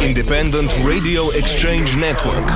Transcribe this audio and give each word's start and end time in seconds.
independent 0.00 0.72
radio 0.84 1.30
exchange 1.30 1.96
network. 1.96 2.46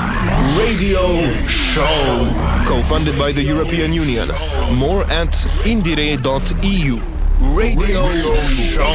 Radio 0.57 1.03
Show. 1.47 2.31
Co 2.67 2.83
funded 2.83 3.19
by 3.19 3.33
the 3.33 3.43
European 3.43 3.93
Union. 3.93 4.29
More 4.75 5.05
at 5.05 5.33
indiere.eu. 5.65 7.01
Radio, 7.41 8.09
Show. 8.49 8.95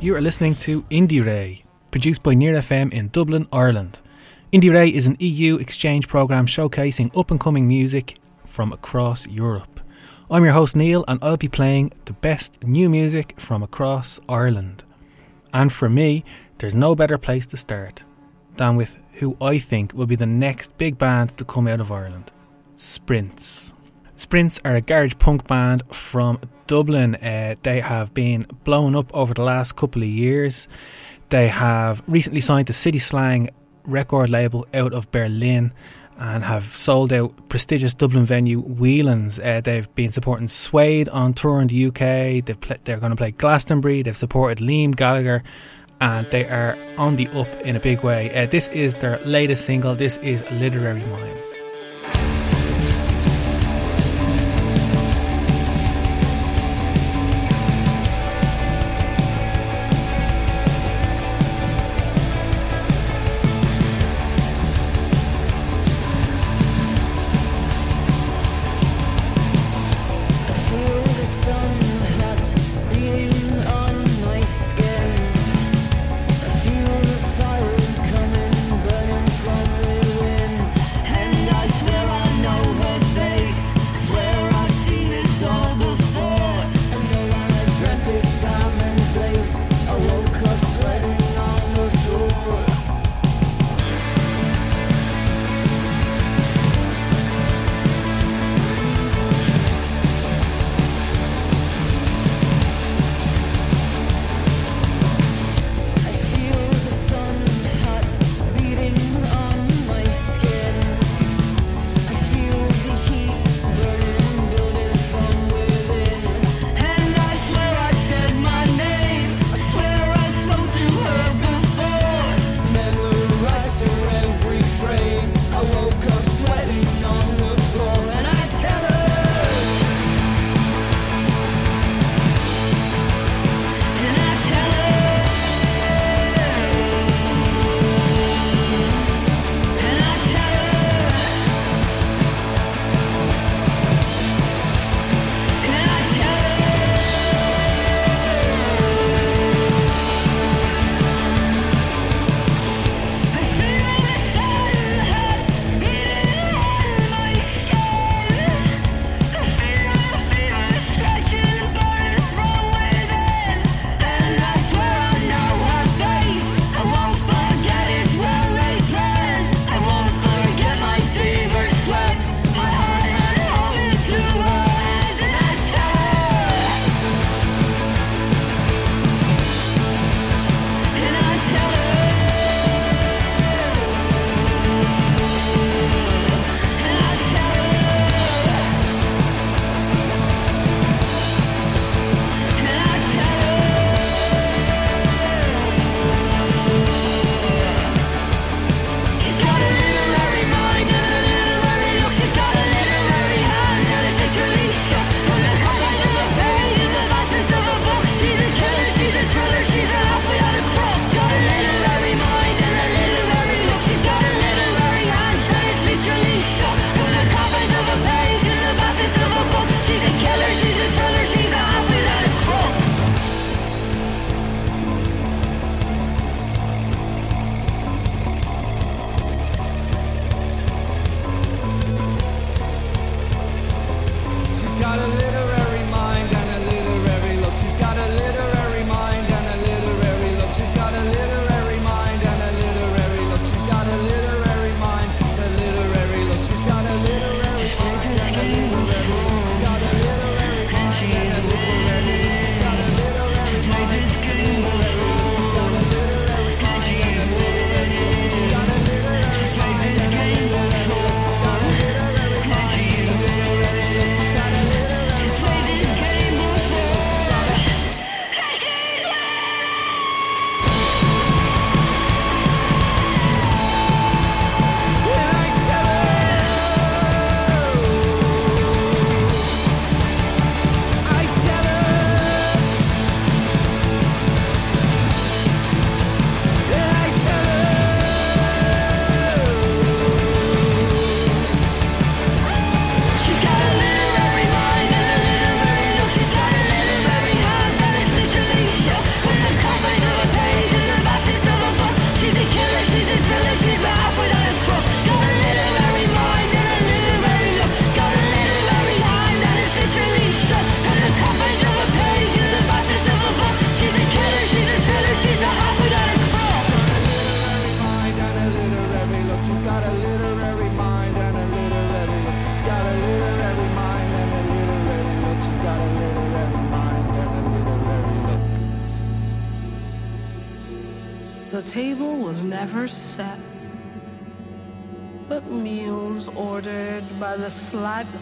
You 0.00 0.16
are 0.16 0.20
listening 0.20 0.56
to 0.56 0.82
IndieRE, 0.84 1.62
produced 1.90 2.22
by 2.22 2.34
Near 2.34 2.54
FM 2.54 2.92
in 2.92 3.08
Dublin, 3.08 3.46
Ireland. 3.52 4.00
IndieRE 4.52 4.92
is 4.92 5.06
an 5.06 5.16
EU 5.20 5.56
exchange 5.56 6.08
programme 6.08 6.46
showcasing 6.46 7.16
up 7.16 7.30
and 7.30 7.38
coming 7.38 7.68
music 7.68 8.16
from 8.46 8.72
across 8.72 9.26
Europe. 9.26 9.79
I'm 10.32 10.44
your 10.44 10.52
host 10.52 10.76
Neil, 10.76 11.04
and 11.08 11.18
I'll 11.24 11.36
be 11.36 11.48
playing 11.48 11.90
the 12.04 12.12
best 12.12 12.62
new 12.62 12.88
music 12.88 13.34
from 13.40 13.64
across 13.64 14.20
Ireland. 14.28 14.84
And 15.52 15.72
for 15.72 15.88
me, 15.88 16.24
there's 16.58 16.72
no 16.72 16.94
better 16.94 17.18
place 17.18 17.48
to 17.48 17.56
start 17.56 18.04
than 18.56 18.76
with 18.76 18.96
who 19.14 19.36
I 19.40 19.58
think 19.58 19.92
will 19.92 20.06
be 20.06 20.14
the 20.14 20.26
next 20.26 20.78
big 20.78 20.98
band 20.98 21.36
to 21.38 21.44
come 21.44 21.66
out 21.66 21.80
of 21.80 21.90
Ireland 21.90 22.30
Sprints. 22.76 23.72
Sprints 24.14 24.60
are 24.64 24.76
a 24.76 24.80
garage 24.80 25.14
punk 25.18 25.48
band 25.48 25.82
from 25.90 26.38
Dublin. 26.68 27.16
Uh, 27.16 27.56
they 27.64 27.80
have 27.80 28.14
been 28.14 28.46
blown 28.62 28.94
up 28.94 29.12
over 29.12 29.34
the 29.34 29.42
last 29.42 29.74
couple 29.74 30.00
of 30.02 30.08
years. 30.08 30.68
They 31.30 31.48
have 31.48 32.04
recently 32.06 32.40
signed 32.40 32.68
to 32.68 32.72
City 32.72 33.00
Slang 33.00 33.50
record 33.82 34.30
label 34.30 34.64
out 34.74 34.92
of 34.92 35.10
Berlin 35.10 35.72
and 36.20 36.44
have 36.44 36.76
sold 36.76 37.12
out 37.12 37.48
prestigious 37.48 37.94
Dublin 37.94 38.26
venue 38.26 38.60
Whelan's. 38.60 39.40
Uh, 39.40 39.62
they've 39.64 39.92
been 39.94 40.12
supporting 40.12 40.48
Suede 40.48 41.08
on 41.08 41.32
tour 41.32 41.62
in 41.62 41.68
the 41.68 41.86
UK. 41.86 42.60
Pl- 42.60 42.76
they're 42.84 42.98
going 42.98 43.10
to 43.10 43.16
play 43.16 43.30
Glastonbury. 43.30 44.02
They've 44.02 44.16
supported 44.16 44.58
Liam 44.58 44.94
Gallagher, 44.94 45.42
and 46.00 46.26
they 46.30 46.44
are 46.44 46.76
on 46.98 47.16
the 47.16 47.26
up 47.28 47.48
in 47.62 47.74
a 47.74 47.80
big 47.80 48.04
way. 48.04 48.32
Uh, 48.34 48.46
this 48.46 48.68
is 48.68 48.94
their 48.96 49.18
latest 49.20 49.64
single. 49.64 49.94
This 49.94 50.18
is 50.18 50.48
Literary 50.50 51.04
Minds. 51.06 51.59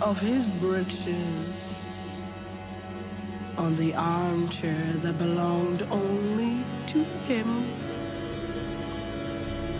Of 0.08 0.18
his 0.18 0.48
breeches 0.48 1.80
on 3.58 3.76
the 3.76 3.94
armchair 3.94 4.94
that 5.02 5.18
belonged 5.18 5.82
only 5.90 6.64
to 6.86 7.04
him. 7.28 7.66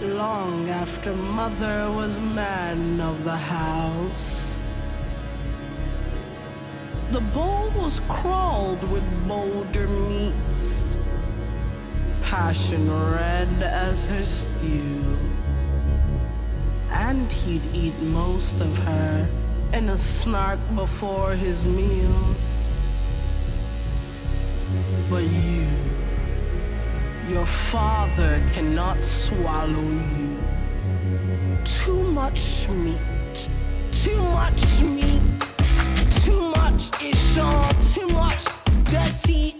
Long 0.02 0.68
after 0.68 1.14
mother 1.14 1.90
was 1.92 2.20
man 2.20 3.00
of 3.00 3.24
the 3.24 3.38
house, 3.38 4.60
the 7.10 7.22
bowl 7.32 7.70
was 7.70 8.00
crawled 8.00 8.82
with 8.90 9.04
bolder 9.26 9.88
meats 9.88 10.98
passion 12.20 12.90
red 12.90 13.62
as 13.62 14.04
her 14.04 14.22
stew. 14.22 15.16
And 16.90 17.32
he'd 17.32 17.66
eat 17.74 17.98
most 18.00 18.60
of 18.60 18.76
her 18.80 19.26
in 19.72 19.88
a 19.90 19.96
snark 19.96 20.58
before 20.74 21.34
his 21.34 21.64
meal. 21.64 22.34
But 25.10 25.24
you, 25.24 25.66
your 27.28 27.46
father 27.46 28.42
cannot 28.52 29.04
swallow 29.04 29.90
you. 30.16 30.38
Too 31.64 32.02
much 32.10 32.68
meat, 32.68 33.50
too 33.92 34.16
much 34.16 34.80
meat, 34.82 35.22
too 36.24 36.40
much 36.56 36.90
Ishan, 37.02 37.74
too 37.94 38.08
much 38.08 38.44
dirty 38.84 39.57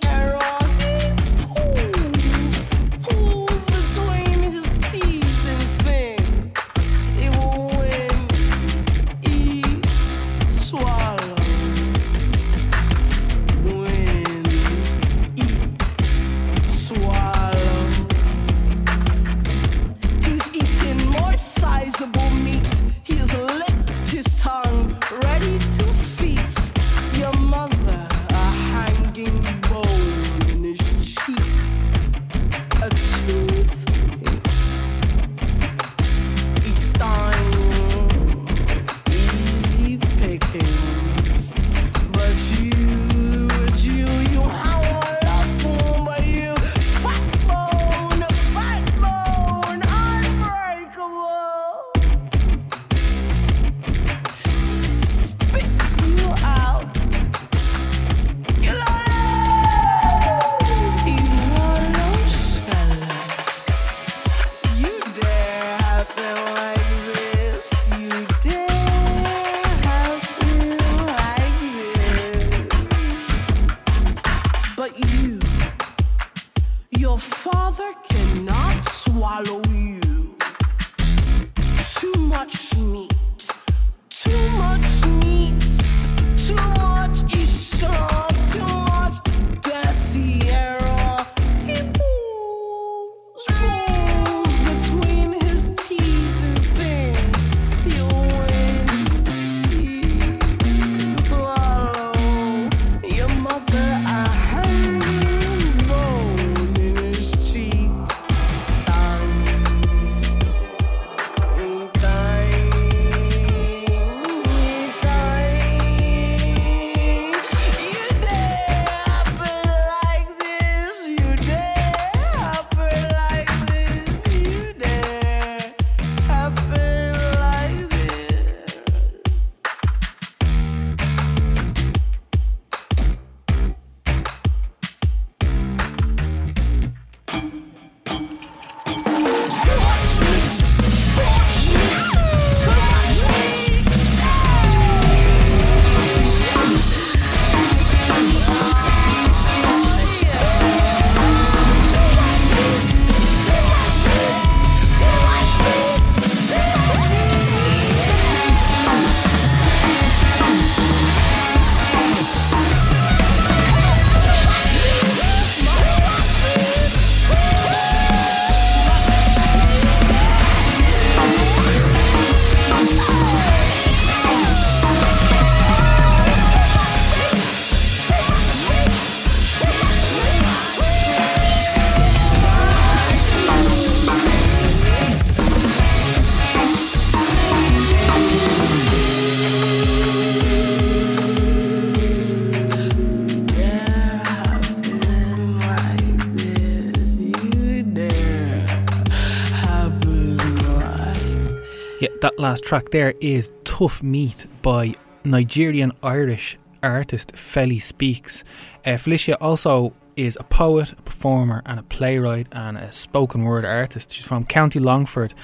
last 202.48 202.64
track 202.64 202.88
there 202.92 203.12
is 203.20 203.52
Tough 203.64 204.02
Meat 204.02 204.46
by 204.62 204.94
Nigerian 205.22 205.92
Irish 206.02 206.56
artist 206.82 207.34
Felispeaks. 207.34 208.42
Uh, 208.86 208.96
Felicia 208.96 209.36
also 209.38 209.92
is 210.16 210.34
a 210.40 210.44
poet, 210.44 210.92
a 210.92 211.02
performer, 211.02 211.60
and 211.66 211.78
a 211.78 211.82
playwright 211.82 212.46
and 212.52 212.78
a 212.78 212.90
spoken 212.90 213.42
word 213.42 213.66
artist. 213.66 214.12
She's 214.14 214.24
from 214.24 214.46
County 214.46 214.80
Longford 214.80 215.34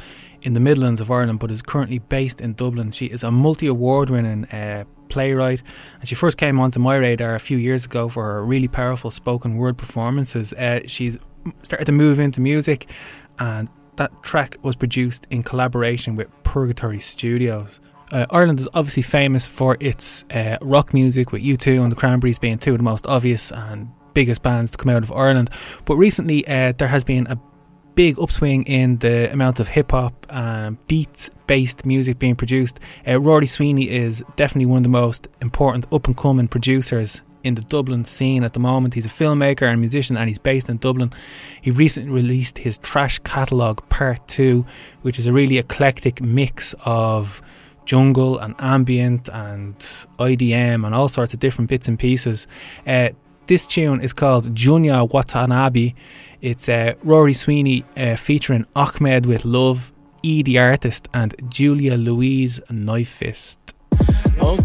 in 0.40 0.54
the 0.54 0.60
Midlands 0.60 0.98
of 0.98 1.10
Ireland, 1.10 1.40
but 1.40 1.50
is 1.50 1.60
currently 1.60 1.98
based 1.98 2.40
in 2.40 2.54
Dublin. 2.54 2.90
She 2.90 3.04
is 3.04 3.22
a 3.22 3.30
multi 3.30 3.66
award 3.66 4.08
winning 4.08 4.46
uh, 4.46 4.84
playwright, 5.10 5.62
and 6.00 6.08
she 6.08 6.14
first 6.14 6.38
came 6.38 6.58
onto 6.58 6.80
my 6.80 6.96
radar 6.96 7.34
a 7.34 7.38
few 7.38 7.58
years 7.58 7.84
ago 7.84 8.08
for 8.08 8.24
her 8.24 8.42
really 8.42 8.68
powerful 8.68 9.10
spoken 9.10 9.58
word 9.58 9.76
performances. 9.76 10.54
Uh, 10.54 10.80
she's 10.86 11.18
started 11.60 11.84
to 11.84 11.92
move 11.92 12.18
into 12.18 12.40
music 12.40 12.88
and 13.38 13.68
that 13.96 14.22
track 14.22 14.58
was 14.62 14.76
produced 14.76 15.26
in 15.30 15.42
collaboration 15.42 16.16
with 16.16 16.28
Purgatory 16.42 17.00
Studios. 17.00 17.80
Uh, 18.12 18.26
Ireland 18.30 18.60
is 18.60 18.68
obviously 18.74 19.02
famous 19.02 19.46
for 19.46 19.76
its 19.80 20.24
uh, 20.30 20.58
rock 20.60 20.92
music, 20.94 21.32
with 21.32 21.42
U2 21.42 21.82
and 21.82 21.90
the 21.90 21.96
Cranberries 21.96 22.38
being 22.38 22.58
two 22.58 22.72
of 22.72 22.78
the 22.78 22.84
most 22.84 23.06
obvious 23.06 23.50
and 23.50 23.90
biggest 24.12 24.42
bands 24.42 24.70
to 24.70 24.76
come 24.76 24.90
out 24.90 25.02
of 25.02 25.12
Ireland. 25.12 25.50
But 25.84 25.96
recently, 25.96 26.46
uh, 26.46 26.72
there 26.78 26.88
has 26.88 27.02
been 27.02 27.26
a 27.26 27.38
big 27.94 28.18
upswing 28.18 28.64
in 28.64 28.98
the 28.98 29.32
amount 29.32 29.60
of 29.60 29.68
hip 29.68 29.92
hop 29.92 30.26
and 30.28 30.84
beat 30.86 31.30
based 31.46 31.84
music 31.84 32.18
being 32.18 32.36
produced. 32.36 32.80
Uh, 33.06 33.20
Rory 33.20 33.46
Sweeney 33.46 33.90
is 33.90 34.22
definitely 34.36 34.70
one 34.70 34.78
of 34.78 34.82
the 34.82 34.88
most 34.88 35.28
important 35.40 35.86
up 35.92 36.06
and 36.06 36.16
coming 36.16 36.48
producers 36.48 37.22
in 37.44 37.54
the 37.54 37.62
Dublin 37.62 38.04
scene 38.04 38.42
at 38.42 38.54
the 38.54 38.58
moment. 38.58 38.94
He's 38.94 39.06
a 39.06 39.10
filmmaker 39.10 39.62
and 39.62 39.80
musician 39.80 40.16
and 40.16 40.28
he's 40.28 40.38
based 40.38 40.68
in 40.68 40.78
Dublin. 40.78 41.12
He 41.60 41.70
recently 41.70 42.10
released 42.10 42.58
his 42.58 42.78
Trash 42.78 43.20
Catalogue 43.20 43.88
Part 43.88 44.26
2, 44.28 44.66
which 45.02 45.18
is 45.18 45.26
a 45.26 45.32
really 45.32 45.58
eclectic 45.58 46.20
mix 46.20 46.74
of 46.84 47.42
jungle 47.84 48.38
and 48.38 48.54
ambient 48.58 49.28
and 49.28 49.78
IDM 50.18 50.86
and 50.86 50.94
all 50.94 51.08
sorts 51.08 51.34
of 51.34 51.40
different 51.40 51.68
bits 51.68 51.86
and 51.86 51.98
pieces. 51.98 52.46
Uh, 52.86 53.10
this 53.46 53.66
tune 53.66 54.00
is 54.00 54.14
called 54.14 54.54
Junya 54.54 55.10
Watanabe. 55.10 55.92
It's 56.40 56.68
uh, 56.68 56.94
Rory 57.02 57.34
Sweeney 57.34 57.84
uh, 57.96 58.16
featuring 58.16 58.66
Ahmed 58.74 59.26
with 59.26 59.44
Love, 59.44 59.92
E 60.22 60.42
the 60.42 60.58
artist, 60.58 61.08
and 61.12 61.34
Julia 61.50 61.96
Louise 61.96 62.60
Fist. 63.06 63.63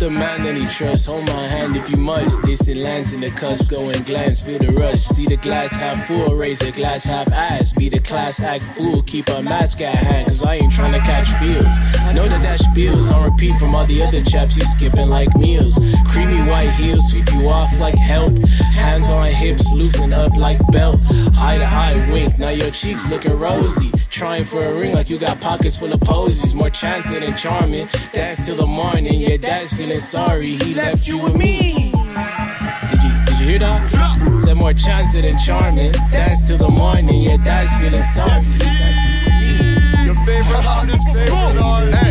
Man 0.09 0.43
that 0.43 0.55
he 0.55 0.65
trusts, 0.67 1.05
hold 1.05 1.27
my 1.27 1.47
hand 1.47 1.75
if 1.75 1.87
you 1.87 1.95
must. 1.95 2.41
Distant 2.43 2.77
lands 2.77 3.13
in 3.13 3.21
the 3.21 3.29
cusp, 3.29 3.69
go 3.69 3.89
and 3.89 4.03
glance, 4.05 4.41
feel 4.41 4.57
the 4.57 4.71
rush. 4.71 5.01
See 5.01 5.27
the 5.27 5.37
glass 5.37 5.71
half 5.71 6.07
full, 6.07 6.35
raise 6.35 6.57
the 6.59 6.71
glass 6.71 7.03
half 7.03 7.31
ass. 7.31 7.73
Be 7.73 7.89
the 7.89 7.99
class 7.99 8.39
act 8.39 8.63
fool, 8.75 9.03
keep 9.03 9.29
a 9.29 9.43
mask 9.43 9.81
at 9.81 9.95
hand, 9.95 10.27
cause 10.27 10.41
I 10.41 10.55
ain't 10.55 10.71
trying 10.71 10.93
to 10.93 10.99
catch 10.99 11.29
feels. 11.39 11.73
I 11.99 12.11
know 12.11 12.27
that 12.27 12.41
that 12.41 12.59
spills 12.59 13.09
on 13.11 13.29
repeat 13.29 13.57
from 13.59 13.75
all 13.75 13.85
the 13.85 14.01
other 14.01 14.23
chaps 14.23 14.55
you 14.55 14.63
skipping 14.63 15.09
like 15.09 15.35
meals. 15.37 15.77
Creamy 16.07 16.41
white 16.49 16.71
heels 16.71 17.07
sweep 17.11 17.31
you 17.33 17.47
off 17.47 17.71
like 17.79 17.95
help. 17.95 18.35
Hands 18.73 19.07
on 19.09 19.27
hips, 19.27 19.71
loosen 19.71 20.11
up 20.11 20.35
like 20.35 20.59
belt. 20.71 20.97
Eye 21.37 21.59
to 21.59 21.65
eye 21.65 22.09
wink, 22.11 22.39
now 22.39 22.49
your 22.49 22.71
cheeks 22.71 23.07
looking 23.09 23.37
rosy. 23.37 23.91
Trying 24.09 24.45
for 24.45 24.65
a 24.65 24.73
ring 24.73 24.95
like 24.95 25.09
you 25.09 25.19
got 25.19 25.39
pockets 25.39 25.77
full 25.77 25.93
of 25.93 26.01
posies. 26.01 26.55
More 26.55 26.71
chance 26.71 27.09
than 27.09 27.35
charming. 27.37 27.87
Dance 28.11 28.43
till 28.43 28.55
the 28.55 28.65
morning, 28.65 29.21
yeah, 29.21 29.37
dad's 29.69 29.77
feeling 29.77 29.99
sorry. 29.99 30.55
He 30.55 30.73
left 30.73 31.07
you 31.07 31.17
with 31.17 31.35
me. 31.35 31.91
Did 32.91 33.03
you 33.03 33.11
did 33.25 33.39
you 33.39 33.47
hear 33.47 33.59
that? 33.59 34.41
Said 34.43 34.55
more 34.55 34.73
chance 34.73 35.13
than 35.13 35.37
charming. 35.37 35.91
Dance 36.11 36.47
till 36.47 36.57
the 36.57 36.69
morning, 36.69 37.21
yeah, 37.21 37.37
dad's 37.37 37.71
feeling 37.77 38.03
sorry. 38.13 38.41
Your 40.05 40.15
favorite 40.25 40.65
artist, 40.65 41.07
favorite 41.13 41.61
artist. 41.61 42.08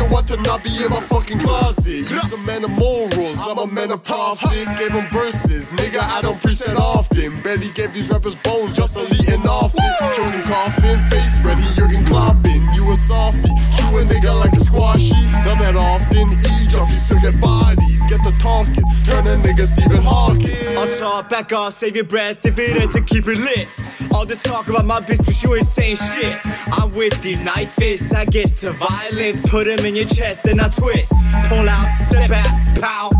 Junior 0.00 0.12
want 0.12 0.28
to 0.28 0.36
not 0.42 0.64
be 0.64 0.70
in 0.82 0.90
my 0.90 1.00
fucking 1.00 1.38
closet. 1.40 2.06
He's 2.08 2.32
a 2.32 2.36
man 2.38 2.64
of 2.64 2.70
morals, 2.70 3.38
I'm 3.38 3.58
a 3.58 3.66
man 3.66 3.90
of 3.90 4.02
profit. 4.02 4.66
Gave 4.78 4.92
him 4.92 5.06
verses, 5.10 5.70
nigga, 5.72 6.00
I 6.00 6.22
don't 6.22 6.40
preach 6.40 6.60
that 6.60 6.76
often. 6.76 7.40
Barely 7.42 7.68
gave 7.70 7.92
these 7.92 8.10
rappers 8.10 8.34
bones, 8.36 8.76
just 8.76 8.96
a 8.96 9.02
leading 9.02 9.46
off 9.46 9.74
it. 9.76 10.16
Choking 10.16 10.42
coffin, 10.42 10.98
face 11.10 11.40
ready, 11.42 11.62
Jurgen 11.74 12.04
Klopping. 12.06 12.66
You 12.74 12.90
a 12.90 12.96
softy, 12.96 13.50
shoot 13.76 14.00
a 14.00 14.04
nigga 14.06 14.38
like 14.38 14.52
a 14.52 14.60
squashy. 14.60 15.14
Not 15.44 15.58
that 15.58 15.76
often, 15.76 16.32
E 16.32 16.68
drop, 16.68 16.88
you 16.88 16.96
still 16.96 17.20
get 17.20 17.40
body. 17.40 17.98
Get 18.08 18.22
the 18.24 18.34
talking, 18.40 18.84
turn 19.04 19.26
a 19.26 19.36
nigga 19.36 19.66
Stephen 19.66 20.02
Hawking. 20.02 20.78
I'll 20.78 20.96
talk, 20.98 21.28
back 21.28 21.52
off, 21.52 21.74
save 21.74 21.94
your 21.94 22.04
breath 22.04 22.44
if 22.46 22.58
it 22.58 22.76
ain't 22.76 22.92
to 22.92 23.02
keep 23.02 23.26
it 23.26 23.38
lit. 23.38 23.68
All 24.12 24.26
this 24.26 24.42
talk 24.42 24.68
about 24.68 24.84
my 24.84 25.00
bitch, 25.00 25.24
but 25.24 25.42
you 25.42 25.54
ain't 25.54 25.64
saying 25.64 25.96
shit. 25.96 26.38
I'm 26.72 26.92
with 26.92 27.20
these 27.22 27.40
knife 27.40 27.72
fists, 27.72 28.12
I 28.12 28.24
get 28.24 28.56
to 28.58 28.72
violence. 28.72 29.48
Put 29.48 29.66
them 29.66 29.84
in 29.86 29.96
your 29.96 30.06
chest, 30.06 30.44
then 30.44 30.60
I 30.60 30.68
twist. 30.68 31.12
Pull 31.44 31.68
out, 31.68 31.96
step 31.96 32.30
out, 32.30 32.78
pow. 32.80 33.10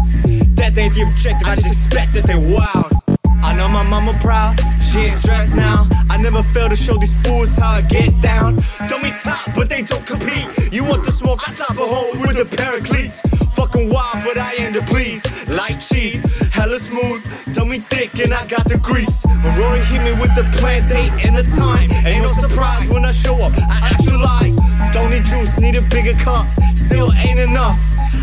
That 0.57 0.77
ain't 0.77 0.95
the 0.95 1.03
objective, 1.03 1.49
I 1.49 1.55
just 1.55 1.67
expect 1.67 2.15
that 2.15 2.27
they 2.27 2.37
wild. 2.37 3.10
I 3.43 3.55
know 3.57 3.69
my 3.69 3.83
mama 3.83 4.17
proud, 4.21 4.61
she 4.83 5.01
ain't 5.01 5.13
stressed 5.13 5.55
now. 5.55 5.89
I 6.11 6.17
never 6.17 6.43
fail 6.43 6.69
to 6.69 6.77
show 6.77 6.97
these 6.97 7.15
fools 7.23 7.57
how 7.57 7.71
I 7.71 7.83
get 7.83 8.21
down. 8.21 8.57
Dummies 8.89 9.23
hot, 9.23 9.55
but 9.55 9.71
they 9.71 9.83
don't 9.83 10.05
compete. 10.05 10.47
You 10.73 10.85
want 10.85 11.05
the 11.05 11.11
smoke, 11.11 11.49
I 11.49 11.53
stop 11.53 11.77
a 11.79 11.87
hole 11.87 12.13
with 12.21 12.37
the 12.37 12.45
paracletes. 12.45 13.23
Fucking 13.55 13.89
wild, 13.89 14.25
but 14.25 14.37
I 14.37 14.53
am 14.55 14.73
the 14.73 14.83
please. 14.83 15.25
Like 15.49 15.81
cheese, 15.81 16.25
hella 16.51 16.79
smooth, 16.79 17.25
tummy 17.55 17.79
thick, 17.79 18.19
and 18.19 18.35
I 18.35 18.47
got 18.47 18.69
the 18.69 18.79
grease. 18.79 19.25
When 19.25 19.59
Rory 19.59 19.81
hit 19.85 20.03
me 20.03 20.13
with 20.21 20.35
the 20.35 20.45
plan 20.59 20.89
date 20.89 21.13
and 21.25 21.37
the 21.37 21.45
time, 21.57 21.91
ain't 22.07 22.25
no 22.25 22.33
surprise 22.35 22.89
when 22.89 23.05
I 23.05 23.13
show 23.13 23.37
up. 23.37 23.53
I 23.57 23.95
actualize. 23.95 24.57
Don't 24.93 25.11
need 25.11 25.25
juice, 25.25 25.59
need 25.59 25.77
a 25.77 25.83
bigger 25.83 26.15
cup. 26.15 26.47
Still 26.75 27.13
ain't 27.15 27.39
enough. 27.39 27.79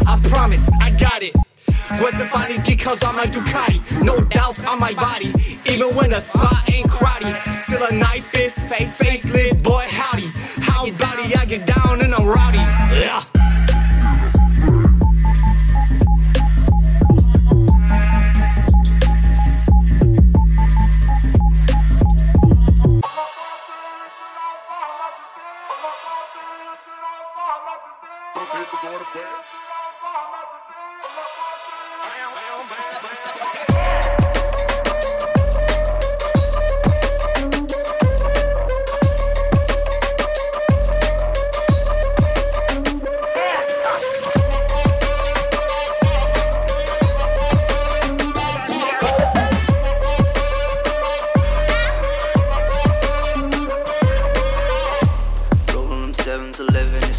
I 0.06 0.20
promise, 0.30 0.70
I 0.82 0.92
got 0.92 1.24
it. 1.24 1.47
What's 1.90 2.20
if 2.20 2.36
I 2.36 2.50
need 2.50 2.66
cause 2.76 3.02
on 3.02 3.16
my 3.16 3.26
Ducati? 3.26 4.04
No 4.04 4.20
doubts 4.20 4.62
on 4.66 4.78
my 4.78 4.94
body, 4.94 5.34
even 5.72 5.96
when 5.96 6.10
the 6.10 6.20
spot 6.20 6.70
ain't 6.70 6.90
crowded. 6.90 7.34
Still 7.62 7.82
a 7.86 7.92
knife 7.94 8.26
fist, 8.26 8.68
face, 8.68 9.00
facelift, 9.00 9.64
boy, 9.64 9.86
howdy. 9.90 10.28
How 10.62 10.84
body 10.92 11.34
I 11.34 11.46
get 11.46 11.66
down 11.66 12.02
and 12.02 12.14
I'm 12.14 12.26
rowdy. 12.26 12.58
Yeah. 12.58 13.24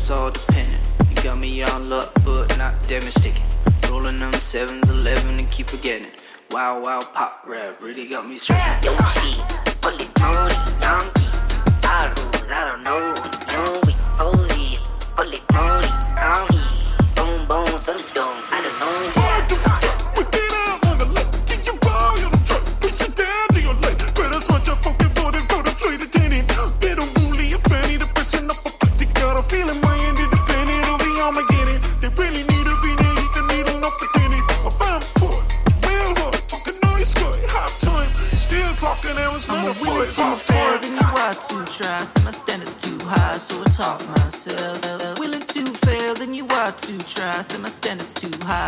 It's 0.09 0.15
all 0.15 0.31
dependent. 0.31 0.91
You 1.11 1.23
got 1.23 1.39
me 1.39 1.63
on 1.63 1.91
luck, 1.91 2.11
but 2.25 2.57
not 2.57 2.83
demonstrating 2.89 3.48
rap, 12.89 13.38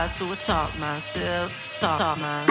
high, 0.00 0.07
so 0.07 0.33
I 0.33 0.35
talk 0.37 0.78
myself. 0.78 1.76
talk 1.80 2.19
myself. 2.19 2.49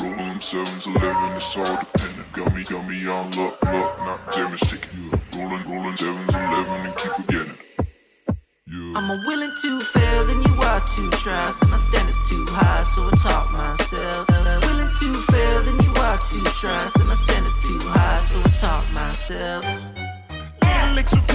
Rolling 0.00 0.40
sevens, 0.40 0.86
eleven, 0.86 1.36
it's 1.36 1.56
all 1.56 1.64
dependent. 1.64 2.32
Luck, 3.36 3.58
luck, 3.64 3.98
not 3.98 4.32
damage, 4.32 4.60
taking. 4.60 4.93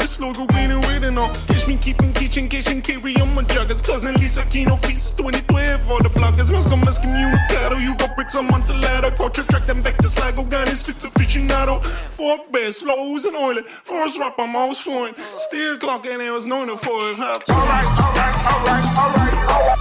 Still 0.08 0.32
clocking, 0.34 1.04
and 1.04 1.14
no 1.16 1.28
gish 1.48 1.66
me 1.66 1.76
keepin' 1.76 2.12
gishin' 2.12 2.48
gishin' 2.48 2.82
keep 2.82 3.04
you 3.04 3.22
on 3.22 3.44
juggers 3.46 3.82
cuz 3.82 4.04
and 4.04 4.18
lisa 4.20 4.44
kino 4.46 4.76
when 5.22 5.34
you 5.34 5.40
flip 5.42 5.88
on 5.88 6.02
the 6.02 6.10
block 6.14 6.38
as 6.38 6.50
was 6.50 6.66
gonna 6.66 6.84
miss 6.84 6.98
community 6.98 7.84
you 7.84 7.94
go 7.96 8.06
fix 8.16 8.34
a 8.34 8.42
month 8.42 8.68
later 8.68 9.10
call 9.16 9.30
your 9.36 9.44
truck 9.46 9.66
them 9.66 9.80
back 9.80 9.96
like 10.18 10.36
a 10.36 10.44
gun 10.44 10.68
is 10.68 10.82
fit 10.82 11.00
to 11.00 11.38
now 11.40 11.78
for 11.78 12.38
best 12.52 12.84
lows 12.84 13.24
and 13.24 13.36
oil 13.36 13.62
for 13.62 14.02
us 14.02 14.18
rap 14.18 14.38
most 14.38 14.82
fun 14.82 15.14
steel 15.36 15.78
clock 15.78 16.04
in 16.04 16.20
and 16.20 16.32
was 16.32 16.46
known 16.46 16.68
for 16.76 17.10
it. 17.10 17.18
Alright, 17.18 17.48
alright, 17.48 18.44
alright, 18.44 18.84
alright, 18.84 19.50
alright. 19.50 19.77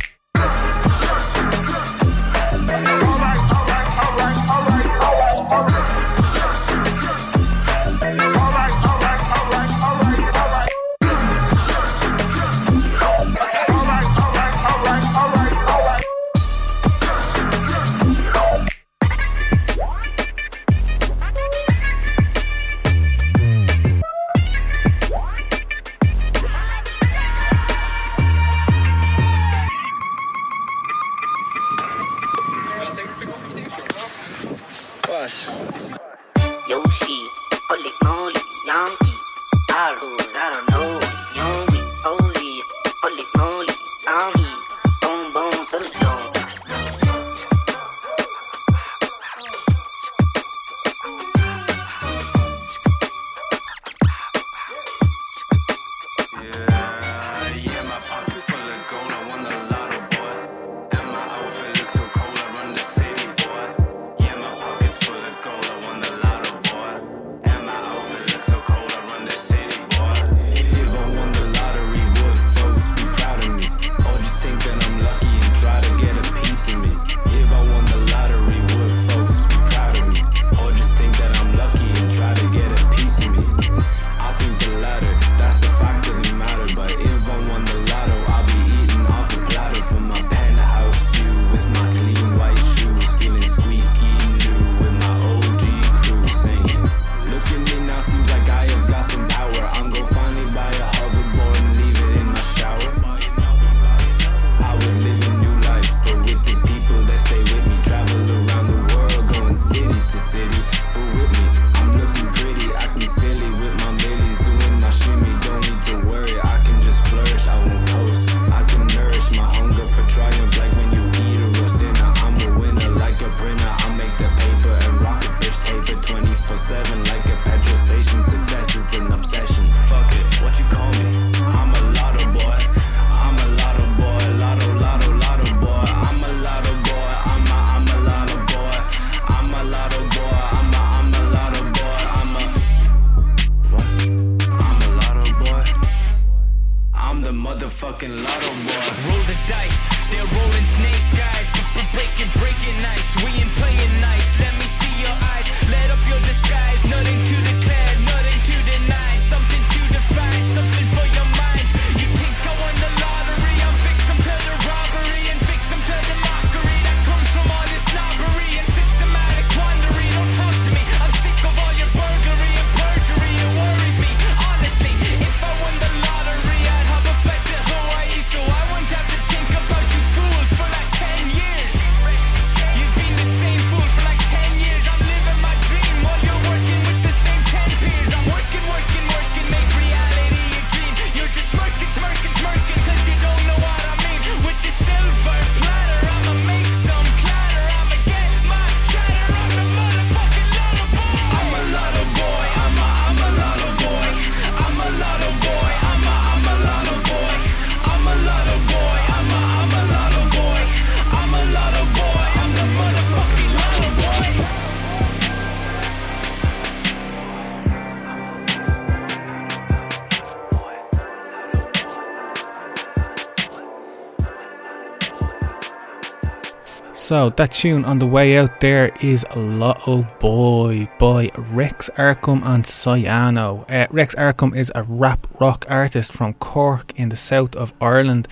So 227.08 227.30
that 227.30 227.54
tune 227.54 227.86
on 227.86 228.00
the 228.00 228.06
way 228.06 228.38
out 228.38 228.60
there 228.60 228.92
is 229.00 229.26
Lotto 229.34 230.06
Boy 230.20 230.90
by 231.00 231.32
Rex 231.38 231.90
Arcum 231.96 232.46
and 232.46 232.66
Cyano. 232.66 233.64
Uh, 233.72 233.88
Rex 233.92 234.14
Arcum 234.16 234.54
is 234.54 234.74
a 234.76 234.84
rap 234.84 235.26
rock 235.40 235.66
artist 235.70 236.12
from 236.12 236.34
Cork 236.34 236.92
in 236.98 237.08
the 237.08 237.16
south 237.16 237.56
of 237.56 237.72
Ireland. 237.80 238.28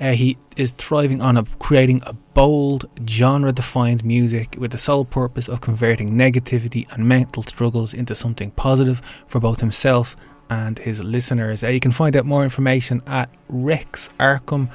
Uh, 0.00 0.12
he 0.12 0.38
is 0.56 0.70
thriving 0.70 1.20
on 1.20 1.36
a, 1.36 1.42
creating 1.58 2.02
a 2.06 2.12
bold, 2.12 2.88
genre-defined 3.04 4.04
music 4.04 4.54
with 4.56 4.70
the 4.70 4.78
sole 4.78 5.04
purpose 5.04 5.48
of 5.48 5.60
converting 5.60 6.12
negativity 6.12 6.86
and 6.92 7.08
mental 7.08 7.42
struggles 7.42 7.92
into 7.92 8.14
something 8.14 8.52
positive 8.52 9.02
for 9.26 9.40
both 9.40 9.58
himself 9.58 10.14
and 10.48 10.78
his 10.78 11.02
listeners. 11.02 11.64
Uh, 11.64 11.66
you 11.66 11.80
can 11.80 11.90
find 11.90 12.14
out 12.14 12.26
more 12.26 12.44
information 12.44 13.02
at 13.08 13.28
rexarcum.com. 13.50 14.70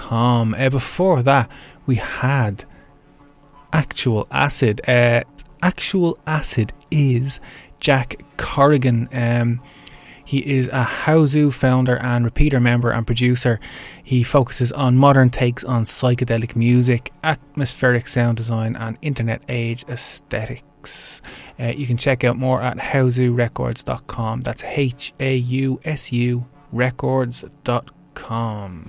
Uh, 0.00 0.70
before 0.70 1.22
that, 1.22 1.50
we 1.86 1.96
had 1.96 2.64
Actualacid. 3.72 4.80
Uh, 4.88 5.24
Actualacid 5.62 6.70
is 6.90 7.40
Jack 7.78 8.22
Corrigan. 8.36 9.08
Um, 9.12 9.60
he 10.24 10.38
is 10.38 10.68
a 10.68 10.84
Hausu 10.84 11.52
founder 11.52 11.96
and 11.96 12.24
repeater 12.24 12.60
member 12.60 12.92
and 12.92 13.04
producer. 13.04 13.58
He 14.02 14.22
focuses 14.22 14.70
on 14.70 14.96
modern 14.96 15.30
takes 15.30 15.64
on 15.64 15.84
psychedelic 15.84 16.54
music, 16.54 17.12
atmospheric 17.24 18.06
sound 18.06 18.36
design, 18.36 18.76
and 18.76 18.96
internet 19.02 19.42
age 19.48 19.84
aesthetics. 19.88 21.20
Uh, 21.58 21.72
you 21.76 21.86
can 21.86 21.96
check 21.96 22.22
out 22.22 22.36
more 22.36 22.62
at 22.62 22.76
hausurecords.com. 22.76 24.42
That's 24.42 24.62
H 24.62 25.12
A 25.18 25.34
U 25.34 25.80
S 25.84 26.12
U 26.12 26.46
records.com. 26.70 28.86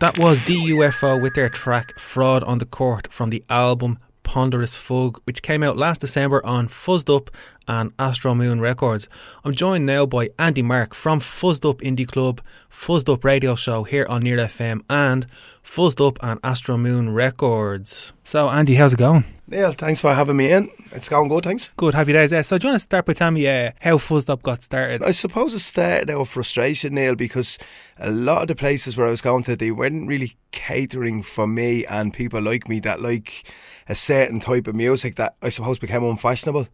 That 0.00 0.16
was 0.16 0.38
the 0.46 0.56
UFO 0.56 1.20
with 1.20 1.34
their 1.34 1.48
track 1.48 1.98
Fraud 1.98 2.44
on 2.44 2.58
the 2.58 2.64
Court 2.64 3.12
from 3.12 3.30
the 3.30 3.42
album 3.50 3.98
Ponderous 4.28 4.76
Fug, 4.76 5.22
which 5.24 5.40
came 5.40 5.62
out 5.62 5.78
last 5.78 6.02
December 6.02 6.44
on 6.44 6.68
Fuzzed 6.68 7.08
Up 7.08 7.30
and 7.66 7.94
Astro 7.98 8.34
Moon 8.34 8.60
Records. 8.60 9.08
I'm 9.42 9.54
joined 9.54 9.86
now 9.86 10.04
by 10.04 10.28
Andy 10.38 10.60
Marke 10.60 10.92
from 10.92 11.18
Fuzzed 11.18 11.68
Up 11.68 11.78
Indie 11.78 12.06
Club, 12.06 12.42
Fuzzed 12.70 13.10
Up 13.10 13.24
Radio 13.24 13.54
Show 13.54 13.84
here 13.84 14.04
on 14.06 14.22
Near 14.22 14.36
FM, 14.36 14.82
and 14.90 15.26
Fuzzed 15.64 16.06
Up 16.06 16.18
and 16.22 16.38
Astro 16.44 16.76
Moon 16.76 17.08
Records. 17.14 18.12
So, 18.22 18.50
Andy, 18.50 18.74
how's 18.74 18.92
it 18.92 18.98
going? 18.98 19.24
Neil, 19.46 19.72
thanks 19.72 20.02
for 20.02 20.12
having 20.12 20.36
me 20.36 20.52
in. 20.52 20.70
It's 20.92 21.08
going 21.08 21.28
good, 21.28 21.44
thanks. 21.44 21.70
Good, 21.78 21.94
happy 21.94 22.12
days. 22.12 22.30
Uh, 22.30 22.42
so, 22.42 22.58
do 22.58 22.66
you 22.66 22.72
want 22.72 22.80
to 22.80 22.84
start 22.84 23.06
by 23.06 23.14
telling 23.14 23.32
me 23.32 23.48
uh, 23.48 23.70
how 23.80 23.96
Fuzzed 23.96 24.28
Up 24.28 24.42
got 24.42 24.62
started? 24.62 25.02
I 25.02 25.12
suppose 25.12 25.54
it 25.54 25.60
started 25.60 26.10
out 26.10 26.20
of 26.20 26.28
frustration, 26.28 26.94
Neil, 26.94 27.14
because 27.14 27.58
a 27.96 28.10
lot 28.10 28.42
of 28.42 28.48
the 28.48 28.54
places 28.54 28.94
where 28.94 29.06
I 29.06 29.10
was 29.10 29.22
going 29.22 29.44
to, 29.44 29.56
they 29.56 29.70
weren't 29.70 30.06
really 30.06 30.36
catering 30.52 31.22
for 31.22 31.46
me 31.46 31.86
and 31.86 32.12
people 32.12 32.42
like 32.42 32.68
me 32.68 32.80
that 32.80 33.00
like 33.00 33.46
a 33.88 33.94
certain 33.94 34.40
type 34.40 34.66
of 34.66 34.74
music 34.74 35.16
that 35.16 35.34
I 35.42 35.48
suppose 35.48 35.78
became 35.78 36.04
unfashionable. 36.04 36.68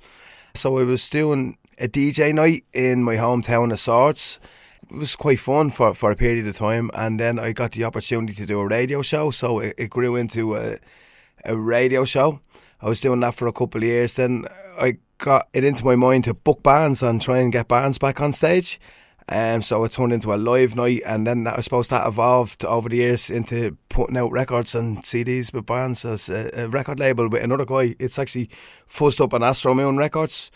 So 0.54 0.78
I 0.78 0.82
was 0.82 1.08
doing 1.08 1.56
a 1.78 1.88
DJ 1.88 2.34
night 2.34 2.64
in 2.72 3.02
my 3.02 3.16
hometown 3.16 3.72
of 3.72 3.80
Swords. 3.80 4.38
It 4.90 4.96
was 4.96 5.16
quite 5.16 5.40
fun 5.40 5.70
for, 5.70 5.94
for 5.94 6.10
a 6.10 6.16
period 6.16 6.46
of 6.46 6.56
time, 6.56 6.90
and 6.94 7.18
then 7.18 7.38
I 7.38 7.52
got 7.52 7.72
the 7.72 7.84
opportunity 7.84 8.34
to 8.34 8.46
do 8.46 8.60
a 8.60 8.66
radio 8.66 9.02
show. 9.02 9.30
So 9.30 9.60
it, 9.60 9.74
it 9.78 9.90
grew 9.90 10.16
into 10.16 10.56
a, 10.56 10.78
a 11.44 11.56
radio 11.56 12.04
show. 12.04 12.40
I 12.80 12.88
was 12.88 13.00
doing 13.00 13.20
that 13.20 13.34
for 13.34 13.48
a 13.48 13.52
couple 13.52 13.80
of 13.80 13.84
years. 13.84 14.14
Then 14.14 14.44
I 14.78 14.98
got 15.18 15.48
it 15.54 15.64
into 15.64 15.84
my 15.84 15.96
mind 15.96 16.24
to 16.24 16.34
book 16.34 16.62
bands 16.62 17.02
and 17.02 17.20
try 17.20 17.38
and 17.38 17.52
get 17.52 17.68
bands 17.68 17.98
back 17.98 18.20
on 18.20 18.32
stage. 18.32 18.78
Um, 19.26 19.62
so 19.62 19.82
it 19.84 19.92
turned 19.92 20.12
into 20.12 20.34
a 20.34 20.36
live 20.36 20.76
night, 20.76 21.02
and 21.06 21.26
then 21.26 21.44
that, 21.44 21.56
I 21.56 21.62
suppose 21.62 21.88
that 21.88 22.06
evolved 22.06 22.64
over 22.64 22.90
the 22.90 22.96
years 22.96 23.30
into 23.30 23.78
putting 23.88 24.18
out 24.18 24.32
records 24.32 24.74
and 24.74 25.02
CDs 25.02 25.52
with 25.52 25.64
bands 25.64 26.04
as 26.04 26.28
a, 26.28 26.50
a 26.52 26.68
record 26.68 27.00
label 27.00 27.28
with 27.28 27.42
another 27.42 27.64
guy. 27.64 27.96
It's 27.98 28.18
actually 28.18 28.50
fuzzed 28.86 29.22
up 29.22 29.32
on 29.32 29.42
Astro 29.42 29.72
Moon 29.72 29.96
Records, 29.96 30.50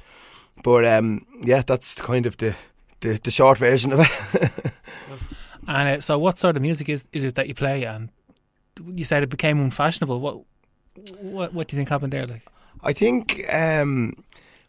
but 0.63 0.85
um, 0.85 1.25
yeah, 1.43 1.63
that's 1.67 1.95
kind 1.95 2.27
of 2.27 2.37
the, 2.37 2.55
the, 3.01 3.19
the 3.23 3.31
short 3.31 3.57
version 3.57 3.93
of 3.95 4.01
it. 4.01 4.73
And 5.69 5.99
uh, 5.99 6.01
so, 6.01 6.19
what 6.19 6.39
sort 6.39 6.57
of 6.57 6.63
music 6.63 6.89
is 6.89 7.05
is 7.13 7.25
it 7.25 7.35
that 7.35 7.47
you 7.47 7.55
play? 7.55 7.85
And 7.85 8.09
you 8.87 9.05
said 9.05 9.23
it 9.23 9.29
became 9.29 9.61
unfashionable. 9.61 10.19
What 10.19 10.41
what 11.21 11.53
what 11.53 11.69
do 11.69 11.77
you 11.77 11.81
think 11.81 11.91
happened 11.91 12.13
there? 12.15 12.27
Like, 12.27 12.43
I 12.83 12.95
think 12.95 13.45
um, 13.53 14.15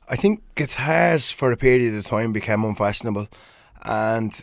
I 0.09 0.17
think 0.17 0.43
guitars 0.55 1.31
for 1.31 1.53
a 1.53 1.57
period 1.57 1.95
of 1.95 2.05
time 2.05 2.33
became 2.33 2.65
unfashionable, 2.65 3.29
and 3.83 4.33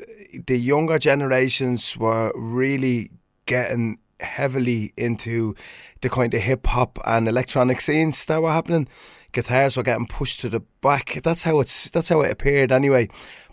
the 0.46 0.58
younger 0.58 0.98
generations 0.98 1.96
were 1.96 2.32
really 2.34 3.10
getting 3.46 3.98
heavily 4.20 4.92
into 4.96 5.54
the 6.00 6.08
kind 6.08 6.32
of 6.34 6.40
hip 6.40 6.66
hop 6.66 6.98
and 7.04 7.28
electronic 7.28 7.80
scenes 7.80 8.24
that 8.26 8.40
were 8.40 8.50
happening. 8.50 8.88
Guitars 9.32 9.76
were 9.76 9.82
getting 9.82 10.06
pushed 10.06 10.40
to 10.40 10.48
the 10.48 10.60
back. 10.80 11.20
That's 11.22 11.42
how 11.42 11.60
it's. 11.60 11.88
That's 11.90 12.08
how 12.08 12.22
it 12.22 12.30
appeared 12.30 12.72
anyway. 12.72 13.08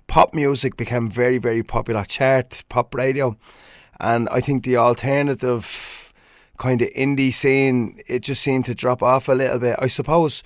Pop 0.08 0.34
music 0.34 0.78
became 0.78 1.10
very, 1.10 1.38
very 1.38 1.64
popular. 1.64 2.06
Chart 2.06 2.64
pop 2.70 2.94
radio, 2.96 3.38
and 4.00 4.30
I 4.30 4.40
think 4.40 4.64
the 4.64 4.78
alternative 4.78 6.14
kind 6.58 6.82
of 6.82 6.90
indie 6.90 7.34
scene 7.34 8.00
it 8.08 8.22
just 8.22 8.42
seemed 8.42 8.66
to 8.66 8.76
drop 8.76 9.02
off 9.04 9.28
a 9.28 9.34
little 9.34 9.60
bit. 9.60 9.76
I 9.80 9.88
suppose 9.88 10.44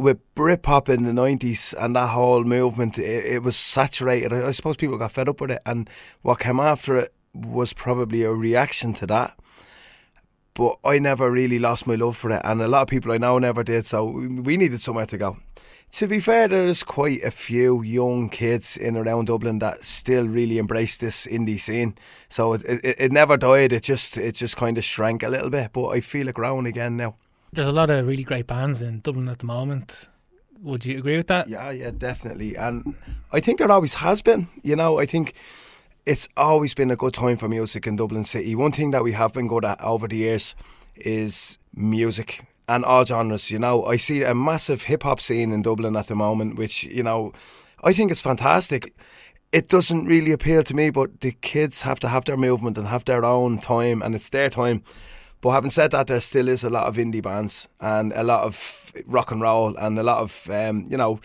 with 0.00 0.34
Britpop 0.34 0.88
in 0.88 1.04
the 1.04 1.12
nineties 1.12 1.74
and 1.78 1.94
that 1.94 2.08
whole 2.08 2.44
movement, 2.44 2.98
it, 2.98 3.24
it 3.26 3.42
was 3.42 3.56
saturated. 3.56 4.32
I, 4.32 4.50
suppose 4.52 4.76
people 4.76 4.98
got 4.98 5.12
fed 5.12 5.28
up 5.28 5.40
with 5.40 5.50
it, 5.50 5.62
and 5.66 5.88
what 6.22 6.40
came 6.40 6.58
after 6.58 6.96
it 6.96 7.14
was 7.34 7.72
probably 7.72 8.22
a 8.22 8.32
reaction 8.32 8.94
to 8.94 9.06
that. 9.06 9.38
But 10.54 10.78
I 10.84 10.98
never 10.98 11.30
really 11.30 11.58
lost 11.58 11.86
my 11.86 11.94
love 11.94 12.16
for 12.16 12.30
it, 12.30 12.40
and 12.44 12.60
a 12.60 12.68
lot 12.68 12.82
of 12.82 12.88
people 12.88 13.12
I 13.12 13.18
know 13.18 13.38
never 13.38 13.62
did. 13.62 13.86
So 13.86 14.04
we 14.04 14.56
needed 14.56 14.80
somewhere 14.80 15.06
to 15.06 15.18
go. 15.18 15.36
To 15.92 16.06
be 16.06 16.20
fair, 16.20 16.48
there's 16.48 16.84
quite 16.84 17.22
a 17.24 17.30
few 17.30 17.82
young 17.82 18.28
kids 18.28 18.76
in 18.76 18.96
around 18.96 19.26
Dublin 19.26 19.58
that 19.58 19.84
still 19.84 20.28
really 20.28 20.58
embrace 20.58 20.96
this 20.96 21.26
indie 21.26 21.58
scene. 21.58 21.96
So 22.28 22.54
it, 22.54 22.62
it, 22.64 22.96
it 22.98 23.12
never 23.12 23.36
died. 23.36 23.72
It 23.72 23.82
just 23.82 24.16
it 24.16 24.36
just 24.36 24.56
kind 24.56 24.78
of 24.78 24.84
shrank 24.84 25.22
a 25.22 25.28
little 25.28 25.50
bit, 25.50 25.72
but 25.72 25.88
I 25.88 26.00
feel 26.00 26.28
it 26.28 26.34
growing 26.34 26.66
again 26.66 26.96
now. 26.96 27.16
There's 27.52 27.68
a 27.68 27.72
lot 27.72 27.90
of 27.90 28.06
really 28.06 28.24
great 28.24 28.46
bands 28.46 28.82
in 28.82 29.00
Dublin 29.00 29.28
at 29.28 29.38
the 29.38 29.46
moment. 29.46 30.08
Would 30.62 30.84
you 30.84 30.98
agree 30.98 31.16
with 31.16 31.28
that? 31.28 31.48
Yeah, 31.48 31.70
yeah, 31.70 31.90
definitely. 31.90 32.56
And 32.56 32.94
I 33.32 33.40
think 33.40 33.58
there 33.58 33.70
always 33.70 33.94
has 33.94 34.20
been. 34.20 34.48
You 34.62 34.76
know, 34.76 34.98
I 34.98 35.06
think 35.06 35.34
it's 36.06 36.28
always 36.36 36.74
been 36.74 36.90
a 36.90 36.96
good 36.96 37.14
time 37.14 37.36
for 37.36 37.48
music 37.48 37.86
in 37.86 37.96
Dublin 37.96 38.24
City. 38.24 38.54
One 38.54 38.72
thing 38.72 38.90
that 38.90 39.02
we 39.02 39.12
have 39.12 39.32
been 39.32 39.48
good 39.48 39.64
at 39.64 39.80
over 39.80 40.06
the 40.06 40.16
years 40.16 40.54
is 40.96 41.58
music 41.74 42.46
and 42.68 42.84
all 42.84 43.04
genres. 43.04 43.50
You 43.50 43.58
know, 43.58 43.84
I 43.84 43.96
see 43.96 44.22
a 44.22 44.34
massive 44.34 44.82
hip 44.82 45.02
hop 45.02 45.20
scene 45.20 45.52
in 45.52 45.62
Dublin 45.62 45.96
at 45.96 46.06
the 46.06 46.14
moment, 46.14 46.56
which, 46.56 46.84
you 46.84 47.02
know, 47.02 47.32
I 47.82 47.92
think 47.92 48.10
it's 48.10 48.20
fantastic. 48.22 48.94
It 49.50 49.68
doesn't 49.68 50.04
really 50.04 50.30
appeal 50.30 50.62
to 50.62 50.74
me, 50.74 50.90
but 50.90 51.22
the 51.22 51.32
kids 51.32 51.82
have 51.82 51.98
to 52.00 52.08
have 52.08 52.24
their 52.26 52.36
movement 52.36 52.78
and 52.78 52.86
have 52.86 53.04
their 53.04 53.24
own 53.24 53.58
time, 53.58 54.02
and 54.02 54.14
it's 54.14 54.28
their 54.28 54.48
time. 54.48 54.84
But 55.40 55.50
having 55.50 55.70
said 55.70 55.90
that, 55.92 56.06
there 56.06 56.20
still 56.20 56.48
is 56.48 56.64
a 56.64 56.70
lot 56.70 56.86
of 56.86 56.96
indie 56.96 57.22
bands 57.22 57.68
and 57.80 58.12
a 58.12 58.22
lot 58.22 58.44
of 58.44 58.92
rock 59.06 59.30
and 59.30 59.40
roll 59.40 59.76
and 59.76 59.98
a 59.98 60.02
lot 60.02 60.18
of 60.18 60.50
um, 60.50 60.86
you 60.90 60.96
know 60.96 61.20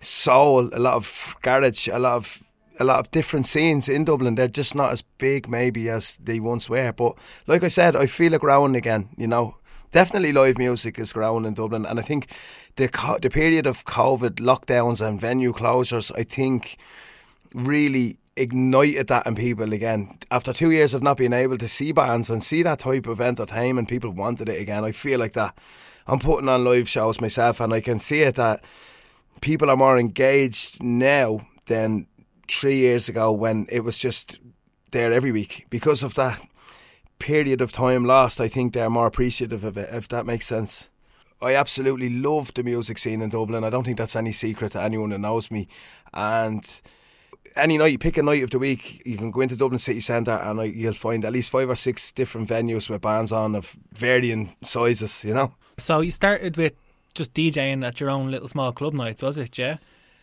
soul, 0.00 0.68
a 0.72 0.78
lot 0.78 0.94
of 0.94 1.36
garage, 1.42 1.88
a 1.88 1.98
lot 1.98 2.16
of 2.16 2.42
a 2.78 2.84
lot 2.84 2.98
of 2.98 3.10
different 3.10 3.46
scenes 3.46 3.88
in 3.88 4.04
Dublin. 4.04 4.34
They're 4.34 4.48
just 4.48 4.74
not 4.74 4.92
as 4.92 5.02
big 5.02 5.48
maybe 5.48 5.88
as 5.88 6.16
they 6.16 6.40
once 6.40 6.68
were. 6.68 6.92
But 6.92 7.16
like 7.46 7.62
I 7.62 7.68
said, 7.68 7.96
I 7.96 8.06
feel 8.06 8.34
it 8.34 8.40
growing 8.40 8.74
again. 8.74 9.10
You 9.16 9.28
know, 9.28 9.56
definitely 9.92 10.32
live 10.32 10.58
music 10.58 10.98
is 10.98 11.12
growing 11.12 11.44
in 11.44 11.54
Dublin, 11.54 11.86
and 11.86 11.98
I 11.98 12.02
think 12.02 12.28
the 12.76 12.90
the 13.22 13.30
period 13.30 13.66
of 13.66 13.84
COVID 13.84 14.36
lockdowns 14.36 15.06
and 15.06 15.20
venue 15.20 15.52
closures, 15.52 16.12
I 16.18 16.24
think 16.24 16.76
really 17.54 18.18
ignited 18.36 19.06
that 19.08 19.26
in 19.26 19.34
people 19.34 19.72
again. 19.72 20.18
After 20.30 20.52
two 20.52 20.70
years 20.70 20.94
of 20.94 21.02
not 21.02 21.16
being 21.16 21.32
able 21.32 21.58
to 21.58 21.68
see 21.68 21.92
bands 21.92 22.30
and 22.30 22.42
see 22.42 22.62
that 22.62 22.80
type 22.80 23.06
of 23.06 23.20
entertainment, 23.20 23.88
people 23.88 24.10
wanted 24.10 24.48
it 24.48 24.60
again. 24.60 24.84
I 24.84 24.92
feel 24.92 25.20
like 25.20 25.34
that. 25.34 25.56
I'm 26.06 26.18
putting 26.18 26.48
on 26.48 26.64
live 26.64 26.88
shows 26.88 27.20
myself, 27.20 27.60
and 27.60 27.72
I 27.72 27.80
can 27.80 27.98
see 27.98 28.22
it 28.22 28.34
that 28.34 28.62
people 29.40 29.70
are 29.70 29.76
more 29.76 29.98
engaged 29.98 30.82
now 30.82 31.46
than 31.66 32.06
three 32.48 32.76
years 32.76 33.08
ago 33.08 33.32
when 33.32 33.66
it 33.70 33.80
was 33.80 33.96
just 33.96 34.38
there 34.90 35.12
every 35.12 35.32
week 35.32 35.66
because 35.70 36.02
of 36.02 36.14
that 36.14 36.40
period 37.18 37.60
of 37.60 37.72
time 37.72 38.04
lost. 38.04 38.40
I 38.40 38.48
think 38.48 38.72
they're 38.72 38.90
more 38.90 39.06
appreciative 39.06 39.64
of 39.64 39.78
it, 39.78 39.88
if 39.92 40.08
that 40.08 40.26
makes 40.26 40.46
sense. 40.46 40.88
I 41.40 41.54
absolutely 41.54 42.10
love 42.10 42.54
the 42.54 42.62
music 42.62 42.98
scene 42.98 43.20
in 43.20 43.30
Dublin. 43.30 43.64
I 43.64 43.70
don't 43.70 43.84
think 43.84 43.98
that's 43.98 44.16
any 44.16 44.32
secret 44.32 44.72
to 44.72 44.82
anyone 44.82 45.10
who 45.10 45.18
knows 45.18 45.50
me. 45.50 45.68
And 46.12 46.64
any 47.56 47.78
night, 47.78 47.92
you 47.92 47.98
pick 47.98 48.16
a 48.18 48.22
night 48.22 48.42
of 48.42 48.50
the 48.50 48.58
week, 48.58 49.02
you 49.06 49.16
can 49.16 49.30
go 49.30 49.40
into 49.40 49.56
Dublin 49.56 49.78
City 49.78 50.00
Centre 50.00 50.32
and 50.32 50.58
like, 50.58 50.74
you'll 50.74 50.92
find 50.92 51.24
at 51.24 51.32
least 51.32 51.50
five 51.50 51.68
or 51.70 51.76
six 51.76 52.10
different 52.12 52.48
venues 52.48 52.90
with 52.90 53.00
bands 53.02 53.32
on 53.32 53.54
of 53.54 53.76
varying 53.92 54.56
sizes, 54.64 55.24
you 55.24 55.34
know? 55.34 55.54
So 55.78 56.00
you 56.00 56.10
started 56.10 56.56
with 56.56 56.74
just 57.14 57.32
DJing 57.34 57.84
at 57.84 58.00
your 58.00 58.10
own 58.10 58.30
little 58.30 58.48
small 58.48 58.72
club 58.72 58.94
nights, 58.94 59.22
was 59.22 59.36
it? 59.38 59.56
Yeah. 59.56 59.76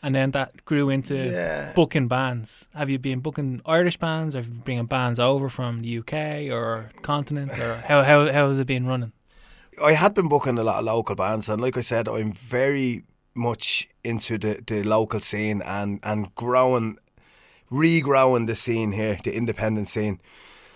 And 0.04 0.16
then 0.16 0.32
that 0.32 0.66
grew 0.66 0.90
into 0.90 1.16
Yeah. 1.16 1.74
booking 1.74 2.08
bands. 2.08 2.68
Have 2.74 2.90
you 2.90 2.98
been 3.00 3.20
booking 3.20 3.62
Irish 3.66 3.98
bands, 3.98 4.36
or 4.36 4.40
have 4.40 4.48
you 4.48 4.54
been 4.56 4.64
bringing 4.64 4.86
bands 4.88 5.20
over 5.20 5.48
from 5.48 5.82
the 5.82 6.00
UK 6.00 6.50
or 6.50 6.90
continent, 7.04 7.52
or 7.60 7.78
how 7.88 8.02
how 8.04 8.32
how 8.32 8.50
has 8.50 8.60
it 8.60 8.66
been 8.68 8.88
running? 8.88 9.12
I 9.82 9.94
had 9.94 10.14
been 10.16 10.28
booking 10.28 10.58
a 10.58 10.64
lot 10.64 10.80
of 10.80 10.86
local 10.86 11.16
bands, 11.16 11.48
and 11.50 11.62
like 11.62 11.78
I 11.78 11.82
said, 11.82 12.08
I'm 12.08 12.34
very 12.34 13.04
much 13.36 13.88
into 14.04 14.38
the, 14.40 14.62
the 14.66 14.84
local 14.84 15.20
scene 15.22 15.62
and, 15.62 16.00
and 16.04 16.34
growing, 16.36 16.98
regrowing 17.72 18.48
the 18.48 18.56
scene 18.56 18.92
here, 18.92 19.18
the 19.24 19.36
independent 19.36 19.88
scene, 19.88 20.20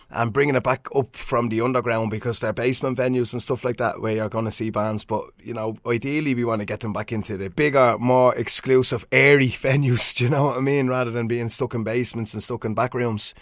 and 0.09 0.31
bringing 0.31 0.55
it 0.55 0.63
back 0.63 0.87
up 0.95 1.15
from 1.15 1.49
the 1.49 1.61
underground 1.61 2.11
because 2.11 2.39
they're 2.39 2.53
basement 2.53 2.97
venues 2.97 3.33
and 3.33 3.41
stuff 3.41 3.65
like 3.65 3.77
that 3.77 4.01
where 4.01 4.15
you're 4.15 4.29
going 4.29 4.45
to 4.45 4.51
see 4.51 4.69
bands. 4.69 5.03
But, 5.03 5.25
you 5.43 5.53
know, 5.53 5.77
ideally 5.85 6.33
we 6.35 6.45
want 6.45 6.61
to 6.61 6.65
get 6.65 6.81
them 6.81 6.93
back 6.93 7.11
into 7.11 7.37
the 7.37 7.49
bigger, 7.49 7.97
more 7.97 8.35
exclusive, 8.35 9.05
airy 9.11 9.49
venues, 9.49 10.15
do 10.15 10.25
you 10.25 10.29
know 10.29 10.45
what 10.45 10.57
I 10.57 10.61
mean, 10.61 10.87
rather 10.87 11.11
than 11.11 11.27
being 11.27 11.49
stuck 11.49 11.73
in 11.73 11.83
basements 11.83 12.33
and 12.33 12.41
stuck 12.41 12.65
in 12.65 12.73
back 12.73 12.93
rooms. 12.93 13.33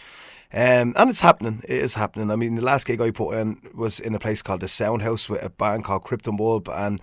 Um, 0.54 0.94
and 0.96 1.10
it's 1.10 1.22
happening. 1.22 1.64
It 1.68 1.82
is 1.82 1.96
happening. 1.96 2.30
I 2.30 2.36
mean, 2.36 2.56
the 2.56 2.62
last 2.62 2.86
gig 2.86 3.02
I 3.02 3.10
put 3.10 3.36
in 3.36 3.60
was 3.74 4.00
in 4.00 4.14
a 4.14 4.20
place 4.20 4.44
called 4.44 4.60
the 4.60 4.68
Soundhouse 4.68 5.28
with 5.28 5.44
a 5.44 5.50
band 5.50 5.84
called 5.84 6.04
Krypton 6.04 6.38
Bulb, 6.38 6.70
and 6.70 7.02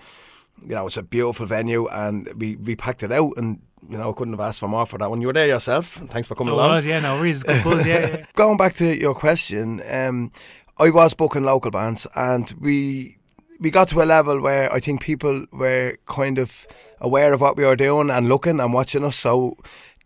you 0.63 0.75
know 0.75 0.87
it's 0.87 0.97
a 0.97 1.03
beautiful 1.03 1.47
venue, 1.47 1.87
and 1.89 2.29
we 2.35 2.57
we 2.57 2.77
packed 2.77 3.03
it 3.03 3.13
out, 3.13 3.33
and 3.37 3.61
you 3.89 3.97
know 3.99 4.11
I 4.11 4.13
couldn't 4.13 4.35
have 4.35 4.41
asked 4.41 4.61
for 4.61 4.69
more 4.69 4.87
for 4.87 4.99
that 4.99 5.11
one. 5.11 5.21
You 5.21 5.29
were 5.29 5.33
there 5.33 5.47
yourself. 5.47 5.99
and 5.99 6.11
Thanks 6.11 6.29
for 6.29 6.35
coming 6.35 6.53
along. 6.53 6.71
was, 6.71 6.87
yeah, 6.87 7.01
no 7.01 7.17
worries. 7.17 7.43
Good 7.43 7.65
buzz, 7.65 7.87
yeah, 7.87 8.07
yeah. 8.07 8.25
Going 8.35 8.57
back 8.57 8.75
to 8.77 8.95
your 8.95 9.15
question, 9.15 9.83
um, 9.91 10.33
I 10.79 10.91
was 10.91 11.15
booking 11.15 11.45
local 11.45 11.71
bands, 11.71 12.07
and 12.15 12.53
we 12.61 13.19
we 13.61 13.71
got 13.71 13.89
to 13.89 14.03
a 14.03 14.05
level 14.05 14.41
where 14.41 14.73
I 14.73 14.81
think 14.81 15.03
people 15.03 15.45
were 15.53 15.99
kind 16.07 16.39
of 16.39 16.67
aware 17.01 17.33
of 17.33 17.41
what 17.41 17.57
we 17.57 17.65
were 17.65 17.77
doing 17.77 18.11
and 18.11 18.29
looking 18.29 18.59
and 18.59 18.73
watching 18.73 19.05
us. 19.05 19.17
So 19.17 19.57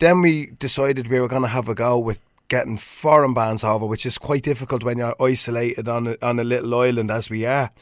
then 0.01 0.21
we 0.21 0.47
decided 0.47 1.09
we 1.09 1.21
were 1.21 1.29
going 1.29 1.43
to 1.43 1.49
have 1.49 1.69
a 1.69 1.75
go 1.75 1.99
with 1.99 2.21
getting 2.55 2.77
foreign 2.77 3.35
bands 3.35 3.65
over, 3.65 3.85
which 3.85 4.07
is 4.07 4.17
quite 4.17 4.45
difficult 4.45 4.85
when 4.85 4.99
you're 4.99 5.21
isolated 5.21 5.89
on 5.89 6.07
a, 6.07 6.17
on 6.23 6.39
a 6.39 6.45
little 6.45 6.73
island 6.73 7.11
as 7.11 7.29
we 7.29 7.45
are. 7.45 7.73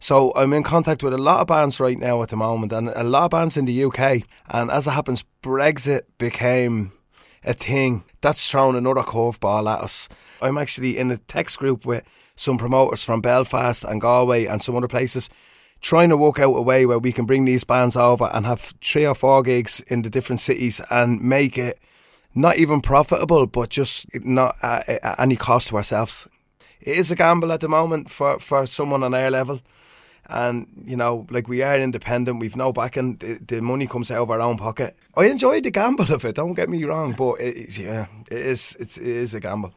So 0.00 0.32
I'm 0.34 0.54
in 0.54 0.62
contact 0.62 1.02
with 1.02 1.12
a 1.12 1.18
lot 1.18 1.40
of 1.40 1.48
bands 1.48 1.78
right 1.78 1.98
now 1.98 2.22
at 2.22 2.30
the 2.30 2.36
moment, 2.36 2.72
and 2.72 2.88
a 2.88 3.04
lot 3.04 3.24
of 3.24 3.30
bands 3.30 3.58
in 3.58 3.66
the 3.66 3.84
UK. 3.84 4.22
And 4.48 4.70
as 4.70 4.86
it 4.86 4.92
happens, 4.92 5.22
Brexit 5.42 6.02
became 6.16 6.92
a 7.44 7.52
thing. 7.52 8.04
That's 8.22 8.50
thrown 8.50 8.74
another 8.74 9.02
curveball 9.02 9.70
at 9.70 9.84
us. 9.84 10.08
I'm 10.40 10.56
actually 10.56 10.96
in 10.96 11.10
a 11.10 11.18
text 11.18 11.58
group 11.58 11.84
with 11.84 12.02
some 12.34 12.56
promoters 12.56 13.04
from 13.04 13.20
Belfast 13.20 13.84
and 13.84 14.00
Galway 14.00 14.46
and 14.46 14.62
some 14.62 14.76
other 14.76 14.88
places 14.88 15.28
trying 15.82 16.08
to 16.08 16.16
work 16.16 16.38
out 16.38 16.54
a 16.54 16.62
way 16.62 16.86
where 16.86 16.98
we 16.98 17.12
can 17.12 17.26
bring 17.26 17.44
these 17.44 17.64
bands 17.64 17.96
over 17.96 18.30
and 18.32 18.46
have 18.46 18.72
three 18.80 19.04
or 19.04 19.14
four 19.14 19.42
gigs 19.42 19.80
in 19.88 20.02
the 20.02 20.10
different 20.10 20.40
cities 20.40 20.80
and 20.90 21.20
make 21.20 21.58
it 21.58 21.78
not 22.34 22.56
even 22.56 22.80
profitable, 22.80 23.46
but 23.46 23.70
just 23.70 24.06
not 24.24 24.56
at, 24.62 24.88
at 24.88 25.20
any 25.20 25.36
cost 25.36 25.68
to 25.68 25.76
ourselves. 25.76 26.28
It 26.80 26.98
is 26.98 27.10
a 27.10 27.16
gamble 27.16 27.52
at 27.52 27.60
the 27.60 27.68
moment 27.68 28.10
for, 28.10 28.38
for 28.38 28.66
someone 28.66 29.02
on 29.02 29.14
our 29.14 29.30
level. 29.30 29.60
And, 30.26 30.66
you 30.86 30.96
know, 30.96 31.26
like 31.30 31.48
we 31.48 31.62
are 31.62 31.76
independent, 31.76 32.40
we've 32.40 32.56
no 32.56 32.72
backing, 32.72 33.16
the, 33.16 33.34
the 33.34 33.60
money 33.60 33.86
comes 33.86 34.10
out 34.10 34.22
of 34.22 34.30
our 34.30 34.40
own 34.40 34.56
pocket. 34.56 34.96
I 35.16 35.26
enjoy 35.26 35.60
the 35.60 35.70
gamble 35.70 36.12
of 36.12 36.24
it, 36.24 36.36
don't 36.36 36.54
get 36.54 36.68
me 36.68 36.84
wrong, 36.84 37.12
but 37.12 37.40
it, 37.40 37.76
yeah, 37.76 38.06
it 38.30 38.38
is, 38.38 38.76
it's, 38.78 38.96
it 38.96 39.06
is 39.06 39.34
a 39.34 39.40
gamble. 39.40 39.74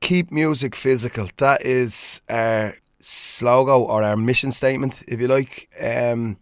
Keep 0.00 0.32
music 0.32 0.74
physical. 0.74 1.28
That 1.36 1.62
is 1.62 2.22
our 2.28 2.76
slogan 3.00 3.88
or 3.88 4.02
our 4.02 4.16
mission 4.16 4.52
statement, 4.52 5.02
if 5.06 5.20
you 5.20 5.28
like. 5.28 5.68
Um, 5.80 6.38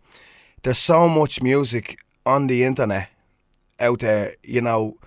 there's 0.63 0.79
so 0.79 1.09
much 1.09 1.43
music 1.43 1.99
on 2.25 2.47
the 2.47 2.65
internet 2.65 3.09
out 3.85 4.01
there, 4.01 4.37
you 4.43 4.61
know, 4.61 4.99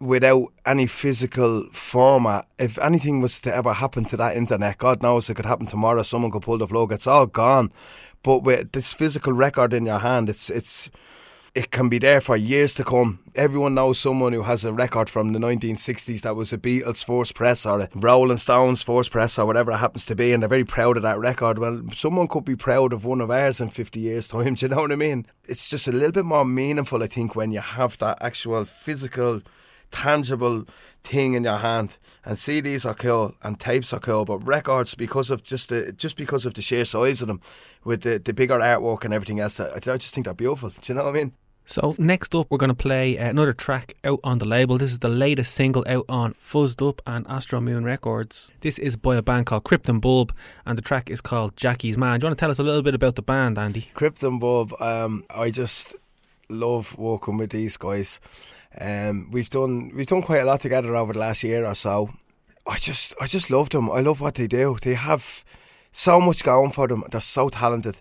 without 0.00 0.52
any 0.64 0.86
physical 0.86 1.68
format. 1.72 2.46
If 2.58 2.78
anything 2.78 3.20
was 3.20 3.40
to 3.42 3.54
ever 3.54 3.74
happen 3.74 4.04
to 4.06 4.16
that 4.16 4.36
internet, 4.36 4.78
God 4.78 5.02
knows 5.02 5.30
it 5.30 5.34
could 5.34 5.46
happen 5.46 5.66
tomorrow. 5.66 6.02
Someone 6.02 6.30
could 6.30 6.42
pull 6.42 6.58
the 6.58 6.66
plug. 6.66 6.92
It's 6.92 7.06
all 7.06 7.26
gone. 7.26 7.72
But 8.22 8.42
with 8.42 8.72
this 8.72 8.92
physical 8.92 9.32
record 9.32 9.72
in 9.72 9.86
your 9.86 10.00
hand, 10.00 10.28
it's 10.28 10.50
it's 10.50 10.90
it 11.56 11.70
can 11.70 11.88
be 11.88 11.98
there 11.98 12.20
for 12.20 12.36
years 12.36 12.74
to 12.74 12.84
come. 12.84 13.18
Everyone 13.34 13.72
knows 13.72 13.98
someone 13.98 14.34
who 14.34 14.42
has 14.42 14.62
a 14.62 14.74
record 14.74 15.08
from 15.08 15.32
the 15.32 15.38
1960s 15.38 16.20
that 16.20 16.36
was 16.36 16.52
a 16.52 16.58
Beatles 16.58 17.02
first 17.02 17.34
press 17.34 17.64
or 17.64 17.80
a 17.80 17.88
Rolling 17.94 18.36
Stones 18.36 18.82
first 18.82 19.10
press 19.10 19.38
or 19.38 19.46
whatever 19.46 19.70
it 19.70 19.78
happens 19.78 20.04
to 20.06 20.14
be, 20.14 20.32
and 20.32 20.42
they're 20.42 20.50
very 20.50 20.66
proud 20.66 20.98
of 20.98 21.02
that 21.04 21.18
record. 21.18 21.58
Well, 21.58 21.82
someone 21.94 22.28
could 22.28 22.44
be 22.44 22.56
proud 22.56 22.92
of 22.92 23.06
one 23.06 23.22
of 23.22 23.30
ours 23.30 23.58
in 23.58 23.70
50 23.70 23.98
years' 23.98 24.28
time. 24.28 24.54
Do 24.56 24.66
you 24.66 24.68
know 24.68 24.82
what 24.82 24.92
I 24.92 24.96
mean? 24.96 25.24
It's 25.46 25.70
just 25.70 25.88
a 25.88 25.92
little 25.92 26.12
bit 26.12 26.26
more 26.26 26.44
meaningful, 26.44 27.02
I 27.02 27.06
think, 27.06 27.34
when 27.34 27.52
you 27.52 27.60
have 27.60 27.96
that 27.98 28.18
actual 28.20 28.66
physical 28.66 29.40
tangible 29.90 30.66
thing 31.02 31.32
in 31.32 31.44
your 31.44 31.56
hand. 31.56 31.96
And 32.26 32.36
CDs 32.36 32.84
are 32.84 32.92
cool 32.92 33.34
and 33.42 33.58
tapes 33.58 33.94
are 33.94 34.00
cool, 34.00 34.26
but 34.26 34.46
records 34.46 34.94
because 34.94 35.30
of 35.30 35.42
just 35.42 35.70
the 35.70 35.92
just 35.92 36.18
because 36.18 36.44
of 36.44 36.52
the 36.52 36.60
sheer 36.60 36.84
size 36.84 37.22
of 37.22 37.28
them, 37.28 37.40
with 37.82 38.02
the, 38.02 38.18
the 38.18 38.34
bigger 38.34 38.58
artwork 38.58 39.06
and 39.06 39.14
everything 39.14 39.40
else, 39.40 39.58
I, 39.58 39.76
I 39.76 39.96
just 39.96 40.12
think 40.12 40.26
they're 40.26 40.34
beautiful. 40.34 40.68
Do 40.68 40.92
you 40.92 40.94
know 40.94 41.04
what 41.04 41.16
I 41.16 41.18
mean? 41.18 41.32
So 41.68 41.96
next 41.98 42.32
up, 42.32 42.46
we're 42.48 42.58
going 42.58 42.68
to 42.68 42.74
play 42.74 43.16
another 43.16 43.52
track 43.52 43.96
out 44.04 44.20
on 44.22 44.38
the 44.38 44.46
label. 44.46 44.78
This 44.78 44.92
is 44.92 45.00
the 45.00 45.08
latest 45.08 45.52
single 45.52 45.84
out 45.88 46.04
on 46.08 46.34
Fuzzed 46.34 46.80
Up 46.88 47.02
and 47.08 47.26
Astro 47.28 47.60
Moon 47.60 47.82
Records. 47.82 48.52
This 48.60 48.78
is 48.78 48.96
by 48.96 49.16
a 49.16 49.22
band 49.22 49.46
called 49.46 49.64
Krypton 49.64 50.00
Bulb, 50.00 50.32
and 50.64 50.78
the 50.78 50.82
track 50.82 51.10
is 51.10 51.20
called 51.20 51.56
Jackie's 51.56 51.98
Man. 51.98 52.20
Do 52.20 52.24
you 52.24 52.28
want 52.28 52.38
to 52.38 52.40
tell 52.40 52.52
us 52.52 52.60
a 52.60 52.62
little 52.62 52.82
bit 52.82 52.94
about 52.94 53.16
the 53.16 53.22
band, 53.22 53.58
Andy? 53.58 53.90
Krypton 53.96 54.38
Bulb. 54.38 54.80
Um, 54.80 55.24
I 55.28 55.50
just 55.50 55.96
love 56.48 56.96
working 56.96 57.36
with 57.36 57.50
these 57.50 57.76
guys. 57.76 58.20
Um, 58.80 59.28
we've 59.32 59.50
done 59.50 59.90
we've 59.92 60.06
done 60.06 60.22
quite 60.22 60.42
a 60.42 60.44
lot 60.44 60.60
together 60.60 60.94
over 60.94 61.14
the 61.14 61.18
last 61.18 61.42
year 61.42 61.66
or 61.66 61.74
so. 61.74 62.10
I 62.64 62.78
just 62.78 63.12
I 63.20 63.26
just 63.26 63.50
love 63.50 63.70
them. 63.70 63.90
I 63.90 64.00
love 64.00 64.20
what 64.20 64.36
they 64.36 64.46
do. 64.46 64.76
They 64.80 64.94
have 64.94 65.44
so 65.90 66.20
much 66.20 66.44
going 66.44 66.70
for 66.70 66.86
them. 66.86 67.02
They're 67.10 67.20
so 67.20 67.48
talented. 67.48 68.00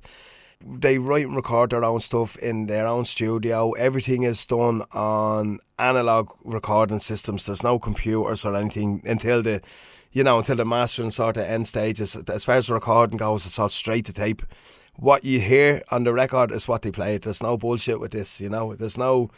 They 0.61 0.97
write 0.97 1.25
and 1.25 1.35
record 1.35 1.69
their 1.69 1.83
own 1.83 1.99
stuff 1.99 2.37
in 2.37 2.67
their 2.67 2.87
own 2.87 3.05
studio. 3.05 3.71
Everything 3.73 4.23
is 4.23 4.45
done 4.45 4.83
on 4.93 5.59
analog 5.77 6.31
recording 6.43 6.99
systems. 6.99 7.45
There's 7.45 7.63
no 7.63 7.77
computers 7.79 8.45
or 8.45 8.55
anything 8.55 9.01
until 9.05 9.41
the 9.41 9.61
you 10.11 10.23
know, 10.23 10.37
until 10.37 10.55
the 10.55 10.63
mastering 10.63 11.11
sort 11.11 11.35
of 11.35 11.43
end 11.43 11.67
stages. 11.67 12.15
As 12.15 12.45
far 12.45 12.55
as 12.55 12.67
the 12.67 12.73
recording 12.73 13.17
goes, 13.17 13.45
it's 13.45 13.59
all 13.59 13.67
straight 13.67 14.05
to 14.05 14.13
tape. 14.13 14.43
What 14.95 15.25
you 15.25 15.41
hear 15.41 15.83
on 15.91 16.05
the 16.05 16.13
record 16.13 16.51
is 16.53 16.69
what 16.69 16.83
they 16.83 16.91
play. 16.91 17.17
There's 17.17 17.43
no 17.43 17.57
bullshit 17.57 17.99
with 17.99 18.11
this, 18.11 18.39
you 18.39 18.47
know. 18.47 18.73
There's 18.75 18.97
no 18.97 19.29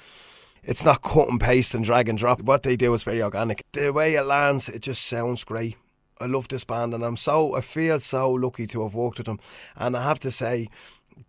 it's 0.63 0.83
not 0.83 1.01
cut 1.01 1.29
and 1.29 1.39
paste 1.39 1.73
and 1.73 1.83
drag 1.83 2.09
and 2.09 2.17
drop. 2.17 2.41
What 2.41 2.63
they 2.63 2.75
do 2.75 2.93
is 2.93 3.03
very 3.03 3.23
organic. 3.23 3.63
The 3.71 3.91
way 3.91 4.15
it 4.15 4.23
lands, 4.23 4.69
it 4.69 4.81
just 4.81 5.03
sounds 5.03 5.43
great. 5.43 5.77
I 6.19 6.25
love 6.25 6.47
this 6.47 6.63
band, 6.63 6.93
and 6.93 7.03
I'm 7.03 7.17
so 7.17 7.55
I 7.55 7.61
feel 7.61 7.99
so 7.99 8.31
lucky 8.31 8.67
to 8.67 8.83
have 8.83 8.93
worked 8.93 9.17
with 9.17 9.27
them. 9.27 9.39
And 9.75 9.95
I 9.95 10.03
have 10.03 10.19
to 10.21 10.31
say, 10.31 10.69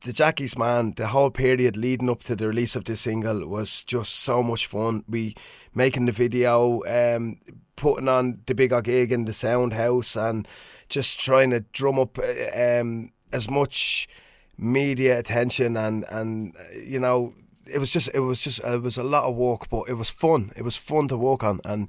the 0.02 0.12
Jackie's 0.12 0.56
Man, 0.56 0.92
the 0.96 1.08
whole 1.08 1.30
period 1.30 1.76
leading 1.76 2.10
up 2.10 2.20
to 2.22 2.36
the 2.36 2.48
release 2.48 2.76
of 2.76 2.84
this 2.84 3.02
single 3.02 3.46
was 3.46 3.84
just 3.84 4.14
so 4.14 4.42
much 4.42 4.66
fun. 4.66 5.04
We 5.08 5.34
making 5.74 6.06
the 6.06 6.12
video, 6.12 6.82
um, 6.86 7.40
putting 7.76 8.08
on 8.08 8.40
the 8.46 8.54
bigger 8.54 8.80
gig 8.82 9.12
in 9.12 9.24
the 9.24 9.32
sound 9.32 9.74
house, 9.74 10.16
and 10.16 10.46
just 10.88 11.18
trying 11.20 11.50
to 11.50 11.60
drum 11.72 11.98
up 11.98 12.18
um, 12.54 13.12
as 13.32 13.50
much 13.50 14.08
media 14.56 15.18
attention 15.18 15.76
and 15.76 16.04
and 16.08 16.52
you 16.74 16.98
know 16.98 17.32
it 17.68 17.78
was 17.78 17.92
just 17.92 18.10
it 18.14 18.20
was 18.20 18.42
just 18.42 18.60
it 18.64 18.82
was 18.82 18.96
a 18.96 19.02
lot 19.02 19.24
of 19.24 19.36
work, 19.36 19.68
but 19.68 19.88
it 19.88 19.94
was 19.94 20.10
fun. 20.10 20.52
It 20.56 20.62
was 20.62 20.76
fun 20.76 21.08
to 21.08 21.16
work 21.16 21.44
on, 21.44 21.60
and 21.64 21.88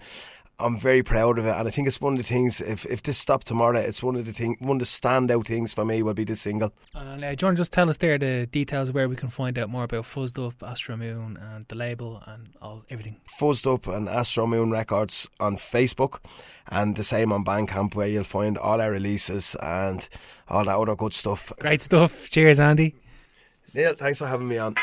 I'm 0.60 0.78
very 0.78 1.04
proud 1.04 1.40
of 1.40 1.46
it. 1.46 1.56
And 1.56 1.68
I 1.68 1.72
think 1.72 1.88
it's 1.88 2.02
one 2.02 2.14
of 2.14 2.18
the 2.18 2.24
things. 2.24 2.60
If 2.62 2.86
if 2.86 3.02
this 3.02 3.18
stopped 3.18 3.48
tomorrow, 3.48 3.80
it's 3.80 4.04
one 4.04 4.16
of 4.16 4.26
the 4.26 4.34
thing 4.34 4.58
one 4.60 4.78
of 4.78 4.80
the 4.80 4.86
standout 4.86 5.46
things 5.46 5.74
for 5.74 5.86
me 5.86 6.04
will 6.04 6.14
be 6.14 6.24
this 6.26 6.42
single. 6.42 6.74
And 6.94 7.24
uh, 7.24 7.36
do 7.36 7.44
you 7.44 7.48
want 7.48 7.58
to 7.58 7.62
just 7.62 7.74
tell 7.74 7.90
us 7.90 7.98
there 7.98 8.18
the 8.18 8.48
details 8.48 8.92
where 8.92 9.08
we 9.08 9.16
can 9.16 9.30
find 9.30 9.58
out 9.58 9.70
more 9.70 9.86
about 9.86 10.04
Fuzzed 10.04 10.46
Up, 10.46 10.62
Astro 10.62 10.98
Moon, 10.98 11.38
and 11.38 11.66
the 11.68 11.76
label 11.76 12.22
and 12.26 12.50
all 12.62 12.84
everything. 12.90 13.18
Fuzzed 13.40 13.72
Up 13.72 13.88
and 13.88 14.10
Astro 14.10 14.46
Moon 14.48 14.72
Records 14.72 15.30
on 15.40 15.56
Facebook, 15.58 16.20
and 16.68 16.96
the 16.96 17.04
same 17.04 17.32
on 17.32 17.46
Bandcamp 17.46 17.96
where 17.96 18.08
you'll 18.08 18.24
find 18.24 18.58
all 18.58 18.82
our 18.82 18.92
releases 18.92 19.56
and 19.62 20.08
all 20.48 20.66
that 20.66 20.78
other 20.78 20.96
good 20.96 21.14
stuff. 21.14 21.54
Great 21.60 21.82
stuff. 21.82 22.30
Cheers, 22.30 22.60
Andy. 22.60 22.96
Neil, 23.74 23.94
thanks 23.94 24.20
for 24.20 24.28
having 24.28 24.48
me 24.48 24.58
on. 24.58 24.76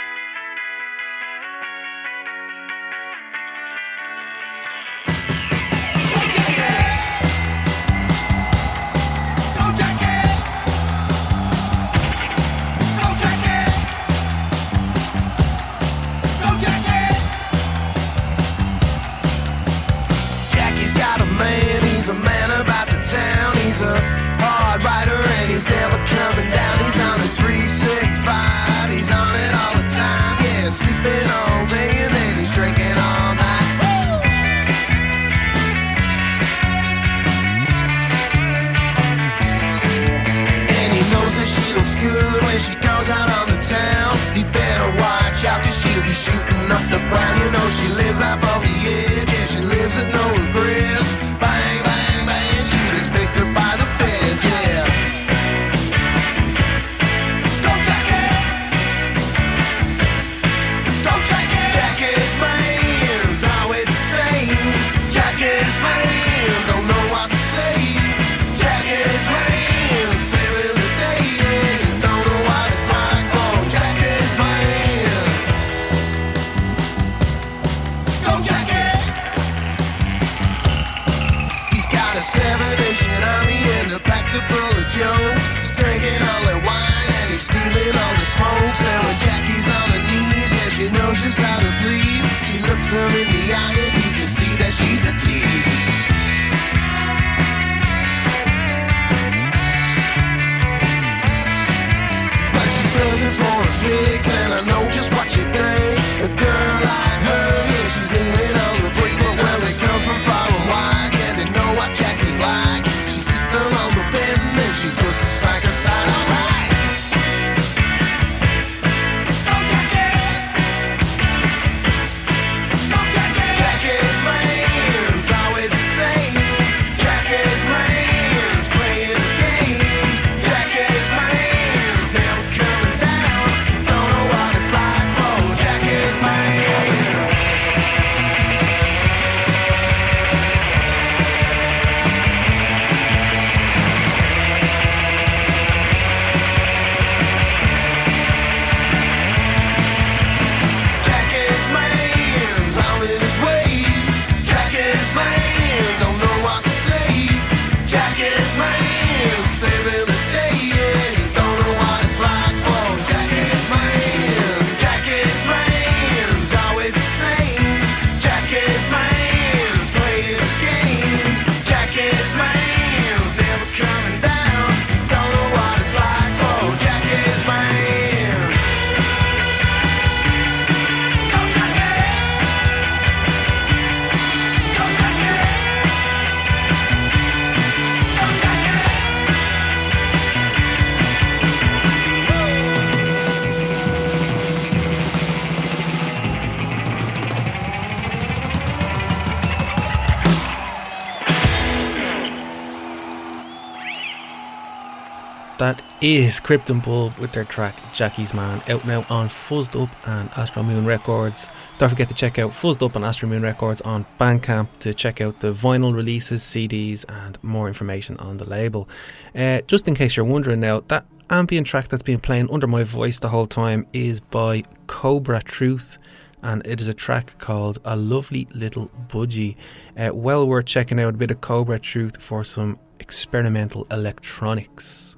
Is 206.15 206.39
Krypton 206.39 206.85
Bulb 206.85 207.19
with 207.19 207.33
their 207.33 207.43
track 207.43 207.77
Jackie's 207.93 208.33
Man 208.33 208.63
out 208.69 208.87
now 208.87 209.05
on 209.11 209.29
Fuzzed 209.29 209.75
Up 209.83 209.91
and 210.07 210.31
Astro 210.37 210.63
Moon 210.63 210.87
Records. 210.87 211.49
Don't 211.79 211.89
forget 211.89 212.07
to 212.07 212.15
check 212.15 212.39
out 212.39 212.53
Fuzzed 212.53 212.81
Up 212.81 212.95
and 212.95 213.05
Astro 213.05 213.29
Moon 213.29 213.43
Records 213.43 213.81
on 213.81 214.07
Bandcamp 214.21 214.69
to 214.79 214.95
check 214.95 215.21
out 215.21 215.41
the 215.41 215.53
vinyl 215.53 215.93
releases, 215.93 216.45
CDs, 216.45 217.05
and 217.09 217.43
more 217.43 217.67
information 217.67 218.17
on 218.19 218.37
the 218.37 218.45
label. 218.45 218.89
Uh, 219.35 219.63
just 219.63 219.89
in 219.89 219.97
case 219.97 220.17
you're 220.17 220.25
wondering 220.25 220.61
now, 220.61 220.79
that 220.87 221.07
ambient 221.29 221.67
track 221.67 221.89
that's 221.89 222.05
been 222.05 222.21
playing 222.21 222.49
under 222.53 222.69
my 222.69 222.85
voice 222.85 223.19
the 223.19 223.31
whole 223.31 223.49
time 223.49 223.85
is 223.93 224.21
by 224.21 224.63
Cobra 224.87 225.43
Truth 225.43 225.99
and 226.41 226.65
it 226.65 226.81
is 226.81 226.87
a 226.87 226.95
track 226.95 227.37
called 227.39 227.79
A 227.85 227.97
Lovely 227.97 228.47
Little 228.55 228.93
Budgie. 229.09 229.57
Uh, 229.97 230.11
well 230.15 230.47
worth 230.47 230.67
checking 230.67 231.01
out 231.01 231.15
a 231.15 231.19
bit 231.19 231.33
of 231.33 231.41
Cobra 231.41 231.81
Truth 231.81 232.23
for 232.23 232.45
some 232.45 232.79
experimental 233.01 233.89
electronics. 233.91 235.16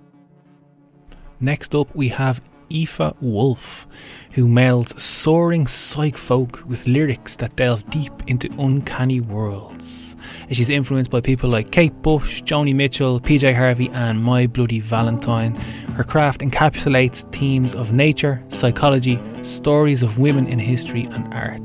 Next 1.40 1.72
up, 1.74 1.94
we 1.94 2.08
have 2.08 2.40
Aoife 2.68 3.14
Wolf, 3.20 3.86
who 4.32 4.48
melds 4.48 4.98
soaring 4.98 5.68
psych 5.68 6.16
folk 6.16 6.64
with 6.66 6.88
lyrics 6.88 7.36
that 7.36 7.54
delve 7.54 7.88
deep 7.90 8.12
into 8.26 8.48
uncanny 8.58 9.20
worlds. 9.20 10.16
She's 10.50 10.68
influenced 10.68 11.12
by 11.12 11.20
people 11.20 11.48
like 11.48 11.70
Kate 11.70 11.94
Bush, 12.02 12.42
Joni 12.42 12.74
Mitchell, 12.74 13.20
PJ 13.20 13.54
Harvey, 13.54 13.88
and 13.90 14.22
My 14.22 14.48
Bloody 14.48 14.80
Valentine. 14.80 15.54
Her 15.94 16.02
craft 16.02 16.40
encapsulates 16.40 17.30
themes 17.32 17.74
of 17.74 17.92
nature, 17.92 18.42
psychology, 18.48 19.20
stories 19.42 20.02
of 20.02 20.18
women 20.18 20.48
in 20.48 20.58
history, 20.58 21.04
and 21.12 21.32
art. 21.32 21.64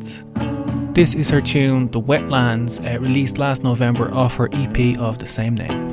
This 0.94 1.16
is 1.16 1.32
her 1.32 1.42
tune, 1.42 1.90
The 1.90 2.00
Wetlands, 2.00 2.80
uh, 2.80 3.00
released 3.00 3.40
last 3.40 3.64
November 3.64 4.14
off 4.14 4.36
her 4.36 4.50
EP 4.54 4.98
of 5.00 5.18
the 5.18 5.28
same 5.28 5.56
name. 5.56 5.93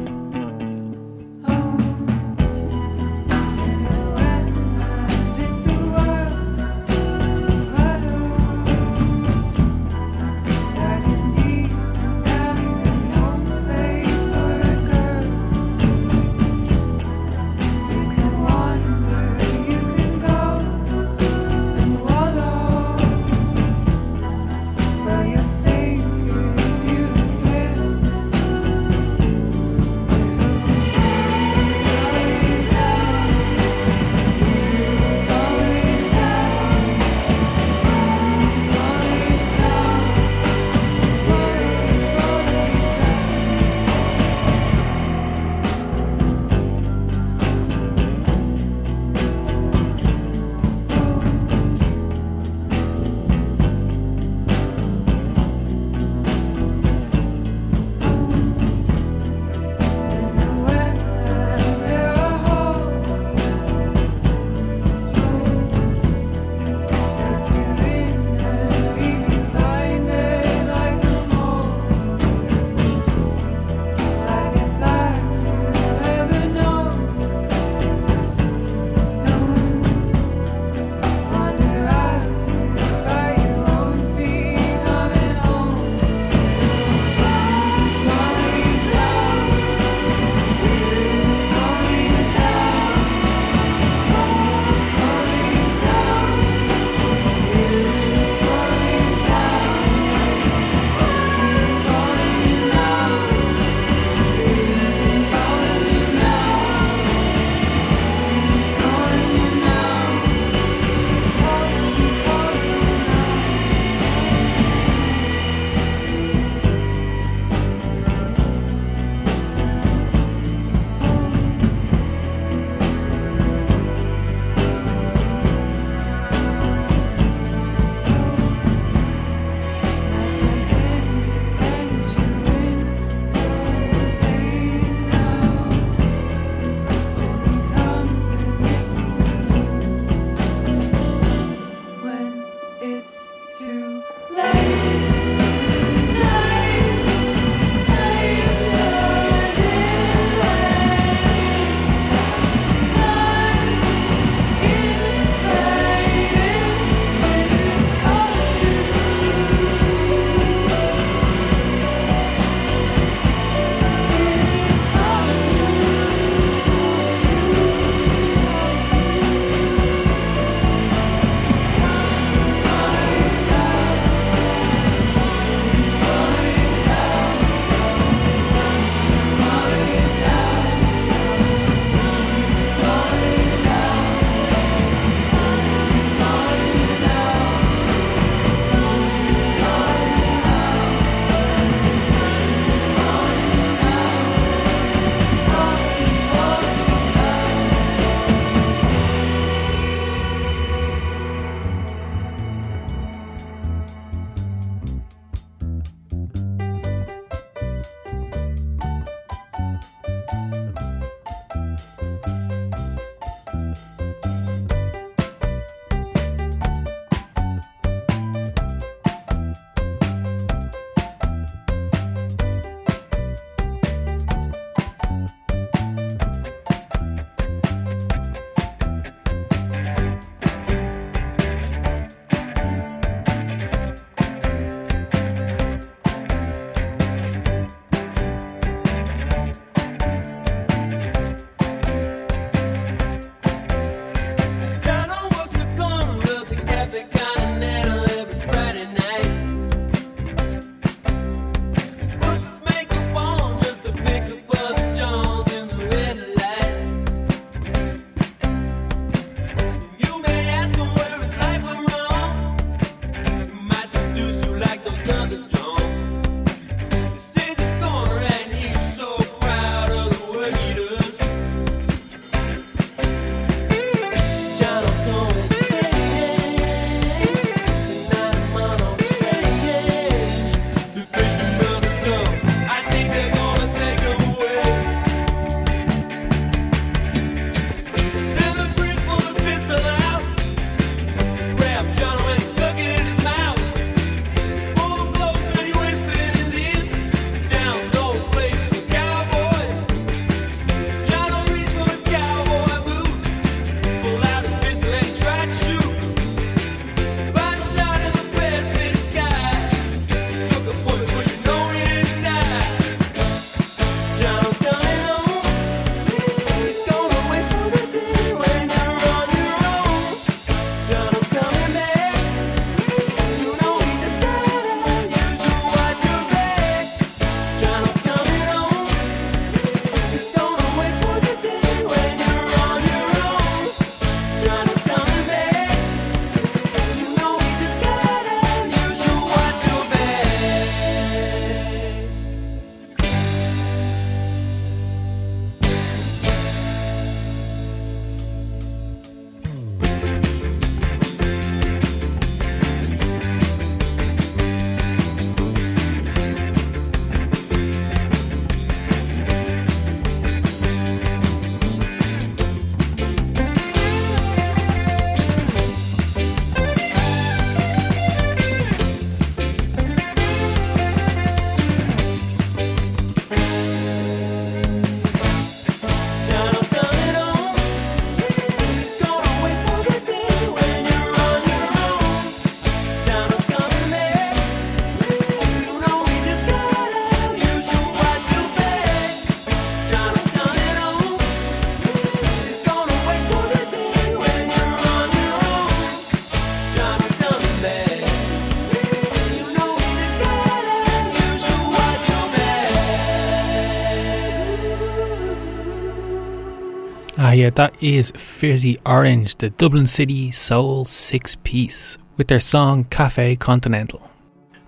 That 407.60 407.76
is 407.82 408.10
Fizzy 408.12 408.78
Orange, 408.86 409.36
the 409.36 409.50
Dublin 409.50 409.86
City 409.86 410.30
Soul 410.30 410.86
Six 410.86 411.36
Piece, 411.44 411.98
with 412.16 412.28
their 412.28 412.40
song 412.40 412.84
Cafe 412.84 413.36
Continental. 413.36 414.10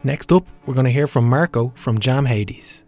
Next 0.04 0.30
up, 0.30 0.46
we're 0.66 0.74
going 0.74 0.84
to 0.84 0.92
hear 0.92 1.06
from 1.06 1.26
Marco 1.26 1.72
from 1.74 1.98
Jam 1.98 2.26
Hades. 2.26 2.84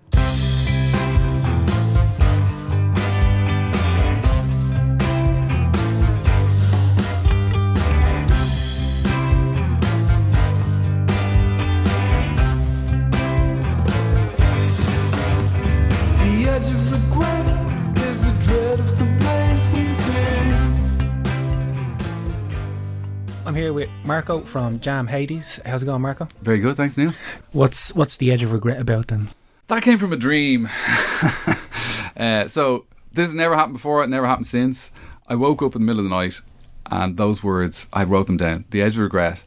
I'm 23.54 23.60
here 23.60 23.72
with 23.72 23.88
Marco 24.02 24.40
from 24.40 24.80
Jam 24.80 25.06
Hades. 25.06 25.60
How's 25.64 25.84
it 25.84 25.86
going, 25.86 26.02
Marco? 26.02 26.26
Very 26.42 26.58
good, 26.58 26.76
thanks, 26.76 26.98
Neil. 26.98 27.14
What's 27.52 27.94
what's 27.94 28.16
the 28.16 28.32
edge 28.32 28.42
of 28.42 28.50
regret 28.50 28.80
about 28.80 29.06
then? 29.06 29.28
That 29.68 29.84
came 29.84 29.96
from 29.96 30.12
a 30.12 30.16
dream. 30.16 30.68
uh, 32.16 32.48
so 32.48 32.86
this 33.12 33.26
has 33.26 33.32
never 33.32 33.54
happened 33.54 33.74
before. 33.74 34.02
It 34.02 34.08
never 34.08 34.26
happened 34.26 34.48
since. 34.48 34.90
I 35.28 35.36
woke 35.36 35.62
up 35.62 35.76
in 35.76 35.82
the 35.82 35.86
middle 35.86 36.00
of 36.00 36.10
the 36.10 36.16
night, 36.16 36.40
and 36.86 37.16
those 37.16 37.44
words 37.44 37.86
I 37.92 38.02
wrote 38.02 38.26
them 38.26 38.36
down. 38.36 38.64
The 38.70 38.82
edge 38.82 38.96
of 38.96 39.02
regret 39.02 39.44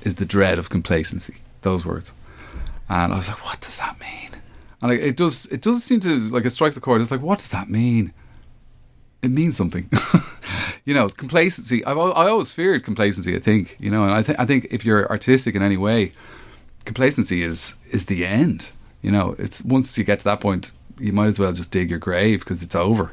is 0.00 0.14
the 0.14 0.24
dread 0.24 0.58
of 0.58 0.70
complacency. 0.70 1.42
Those 1.60 1.84
words, 1.84 2.14
and 2.88 3.12
I 3.12 3.16
was 3.18 3.28
like, 3.28 3.44
"What 3.44 3.60
does 3.60 3.76
that 3.76 4.00
mean?" 4.00 4.30
And 4.80 4.90
like, 4.90 5.00
it 5.00 5.18
does. 5.18 5.44
It 5.48 5.60
does 5.60 5.84
seem 5.84 6.00
to 6.00 6.18
like 6.30 6.46
it 6.46 6.50
strikes 6.54 6.78
a 6.78 6.80
chord. 6.80 7.02
It's 7.02 7.10
like, 7.10 7.20
what 7.20 7.40
does 7.40 7.50
that 7.50 7.68
mean? 7.68 8.14
It 9.20 9.30
means 9.30 9.54
something. 9.54 9.90
you 10.84 10.92
know, 10.92 11.08
complacency. 11.08 11.84
I've 11.84 11.96
I 11.96 12.28
always 12.28 12.52
feared 12.52 12.84
complacency. 12.84 13.34
I 13.34 13.40
think 13.40 13.76
you 13.78 13.90
know, 13.90 14.04
and 14.04 14.12
I 14.12 14.22
think 14.22 14.38
I 14.38 14.46
think 14.46 14.68
if 14.70 14.84
you're 14.84 15.08
artistic 15.10 15.54
in 15.54 15.62
any 15.62 15.76
way, 15.76 16.12
complacency 16.84 17.42
is 17.42 17.76
is 17.90 18.06
the 18.06 18.24
end. 18.24 18.72
You 19.02 19.10
know, 19.10 19.34
it's 19.38 19.62
once 19.64 19.96
you 19.98 20.04
get 20.04 20.20
to 20.20 20.24
that 20.26 20.40
point, 20.40 20.72
you 20.98 21.12
might 21.12 21.26
as 21.26 21.38
well 21.38 21.52
just 21.52 21.70
dig 21.70 21.90
your 21.90 21.98
grave 21.98 22.40
because 22.40 22.62
it's 22.62 22.74
over. 22.74 23.12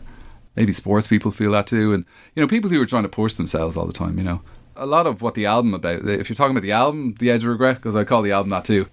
Maybe 0.55 0.73
sports 0.73 1.07
people 1.07 1.31
feel 1.31 1.51
that 1.53 1.67
too, 1.67 1.93
and 1.93 2.05
you 2.35 2.41
know, 2.41 2.47
people 2.47 2.69
who 2.69 2.81
are 2.81 2.85
trying 2.85 3.03
to 3.03 3.09
push 3.09 3.33
themselves 3.33 3.77
all 3.77 3.85
the 3.85 3.93
time. 3.93 4.17
You 4.17 4.23
know, 4.23 4.41
a 4.75 4.85
lot 4.85 5.07
of 5.07 5.21
what 5.21 5.35
the 5.35 5.45
album 5.45 5.73
about. 5.73 6.05
If 6.05 6.29
you're 6.29 6.35
talking 6.35 6.51
about 6.51 6.63
the 6.63 6.73
album, 6.73 7.15
The 7.19 7.31
Edge 7.31 7.43
of 7.43 7.49
Regret, 7.49 7.77
because 7.77 7.95
I 7.95 8.03
call 8.03 8.21
the 8.21 8.31
album 8.33 8.49
that 8.49 8.65
too. 8.65 8.87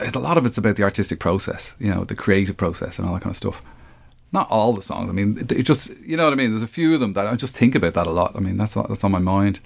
A 0.00 0.18
lot 0.18 0.36
of 0.36 0.44
it's 0.44 0.58
about 0.58 0.76
the 0.76 0.82
artistic 0.82 1.18
process. 1.18 1.74
You 1.78 1.94
know, 1.94 2.04
the 2.04 2.14
creative 2.14 2.56
process 2.56 2.98
and 2.98 3.06
all 3.06 3.14
that 3.14 3.22
kind 3.22 3.32
of 3.32 3.36
stuff. 3.36 3.62
Not 4.30 4.50
all 4.50 4.72
the 4.72 4.82
songs. 4.82 5.08
I 5.08 5.12
mean, 5.12 5.38
it, 5.38 5.50
it 5.52 5.62
just 5.62 5.96
you 6.00 6.16
know 6.16 6.24
what 6.24 6.32
I 6.32 6.36
mean. 6.36 6.50
There's 6.50 6.62
a 6.62 6.66
few 6.66 6.94
of 6.94 7.00
them 7.00 7.14
that 7.14 7.26
I 7.26 7.34
just 7.34 7.56
think 7.56 7.74
about 7.74 7.94
that 7.94 8.06
a 8.06 8.10
lot. 8.10 8.36
I 8.36 8.40
mean, 8.40 8.56
that's 8.56 8.74
that's 8.74 9.04
on 9.04 9.12
my 9.12 9.18
mind 9.18 9.60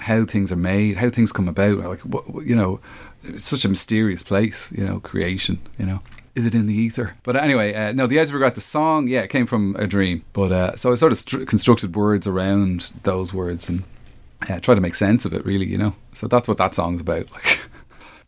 how 0.00 0.24
things 0.24 0.50
are 0.50 0.56
made, 0.56 0.96
how 0.96 1.10
things 1.10 1.32
come 1.32 1.48
about. 1.48 1.78
Like, 1.78 2.00
what, 2.00 2.46
you 2.46 2.54
know, 2.54 2.80
it's 3.24 3.44
such 3.44 3.64
a 3.64 3.68
mysterious 3.68 4.22
place. 4.22 4.72
You 4.72 4.84
know, 4.84 5.00
creation. 5.00 5.60
You 5.78 5.86
know, 5.86 6.00
is 6.34 6.46
it 6.46 6.54
in 6.54 6.66
the 6.66 6.74
ether? 6.74 7.16
But 7.22 7.36
anyway, 7.36 7.74
uh, 7.74 7.92
no, 7.92 8.06
the 8.06 8.18
Edge 8.18 8.28
of 8.28 8.34
Regret, 8.34 8.54
the 8.54 8.60
song, 8.60 9.08
yeah, 9.08 9.20
it 9.20 9.30
came 9.30 9.46
from 9.46 9.76
a 9.78 9.86
dream. 9.86 10.24
But 10.32 10.52
uh, 10.52 10.76
so 10.76 10.92
I 10.92 10.94
sort 10.94 11.12
of 11.12 11.18
stru- 11.18 11.46
constructed 11.46 11.94
words 11.94 12.26
around 12.26 12.92
those 13.02 13.32
words 13.32 13.68
and 13.68 13.84
uh, 14.48 14.60
try 14.60 14.74
to 14.74 14.80
make 14.80 14.94
sense 14.94 15.24
of 15.24 15.32
it. 15.32 15.44
Really, 15.44 15.66
you 15.66 15.78
know. 15.78 15.94
So 16.12 16.26
that's 16.26 16.48
what 16.48 16.58
that 16.58 16.74
song's 16.74 17.00
about. 17.00 17.30
Like. 17.32 17.60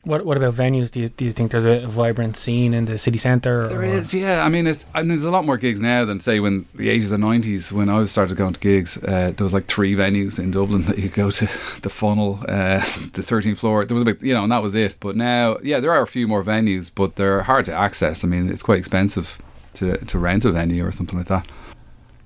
What 0.05 0.25
what 0.25 0.37
about 0.37 0.55
venues? 0.55 0.91
Do 0.91 0.99
you 0.99 1.09
do 1.09 1.25
you 1.25 1.31
think 1.31 1.53
there's 1.53 1.65
a 1.65 1.87
vibrant 1.87 2.37
scene 2.37 2.75
in 2.75 2.87
the 2.87 2.99
city 2.99 3.19
centre? 3.19 3.69
There 3.69 3.85
is, 3.85 4.13
yeah. 4.13 4.45
I 4.45 4.49
mean, 4.49 4.67
it's 4.67 4.85
I 4.95 5.03
mean, 5.03 5.11
there's 5.11 5.25
a 5.25 5.31
lot 5.31 5.45
more 5.45 5.57
gigs 5.57 5.81
now 5.81 6.05
than 6.05 6.19
say 6.19 6.41
when 6.41 6.67
the 6.75 6.91
eighties 6.91 7.13
and 7.13 7.23
nineties 7.23 7.71
when 7.71 7.89
I 7.89 8.05
started 8.07 8.37
going 8.37 8.55
to 8.55 8.59
gigs. 8.61 8.97
Uh, 8.97 9.33
there 9.37 9.45
was 9.45 9.55
like 9.55 9.67
three 9.67 9.95
venues 9.95 10.41
in 10.41 10.51
Dublin 10.51 10.83
that 10.87 10.99
you 10.99 11.09
go 11.09 11.31
to: 11.31 11.49
the 11.83 11.91
Funnel, 11.91 12.41
uh, 12.49 12.81
the 13.13 13.23
13th 13.23 13.59
floor. 13.59 13.85
There 13.85 13.95
was 13.95 14.03
a 14.03 14.07
bit, 14.07 14.25
you 14.25 14.35
know, 14.35 14.43
and 14.43 14.51
that 14.51 14.63
was 14.63 14.75
it. 14.75 14.97
But 14.99 15.15
now, 15.15 15.59
yeah, 15.63 15.79
there 15.79 15.93
are 15.93 16.03
a 16.03 16.09
few 16.09 16.27
more 16.27 16.43
venues, 16.43 16.91
but 16.93 17.15
they're 17.15 17.43
hard 17.43 17.65
to 17.67 17.73
access. 17.73 18.25
I 18.25 18.29
mean, 18.29 18.51
it's 18.51 18.63
quite 18.63 18.79
expensive 18.79 19.41
to 19.75 19.99
to 19.99 20.19
rent 20.19 20.45
a 20.45 20.51
venue 20.51 20.85
or 20.85 20.91
something 20.91 21.17
like 21.17 21.29
that. 21.29 21.47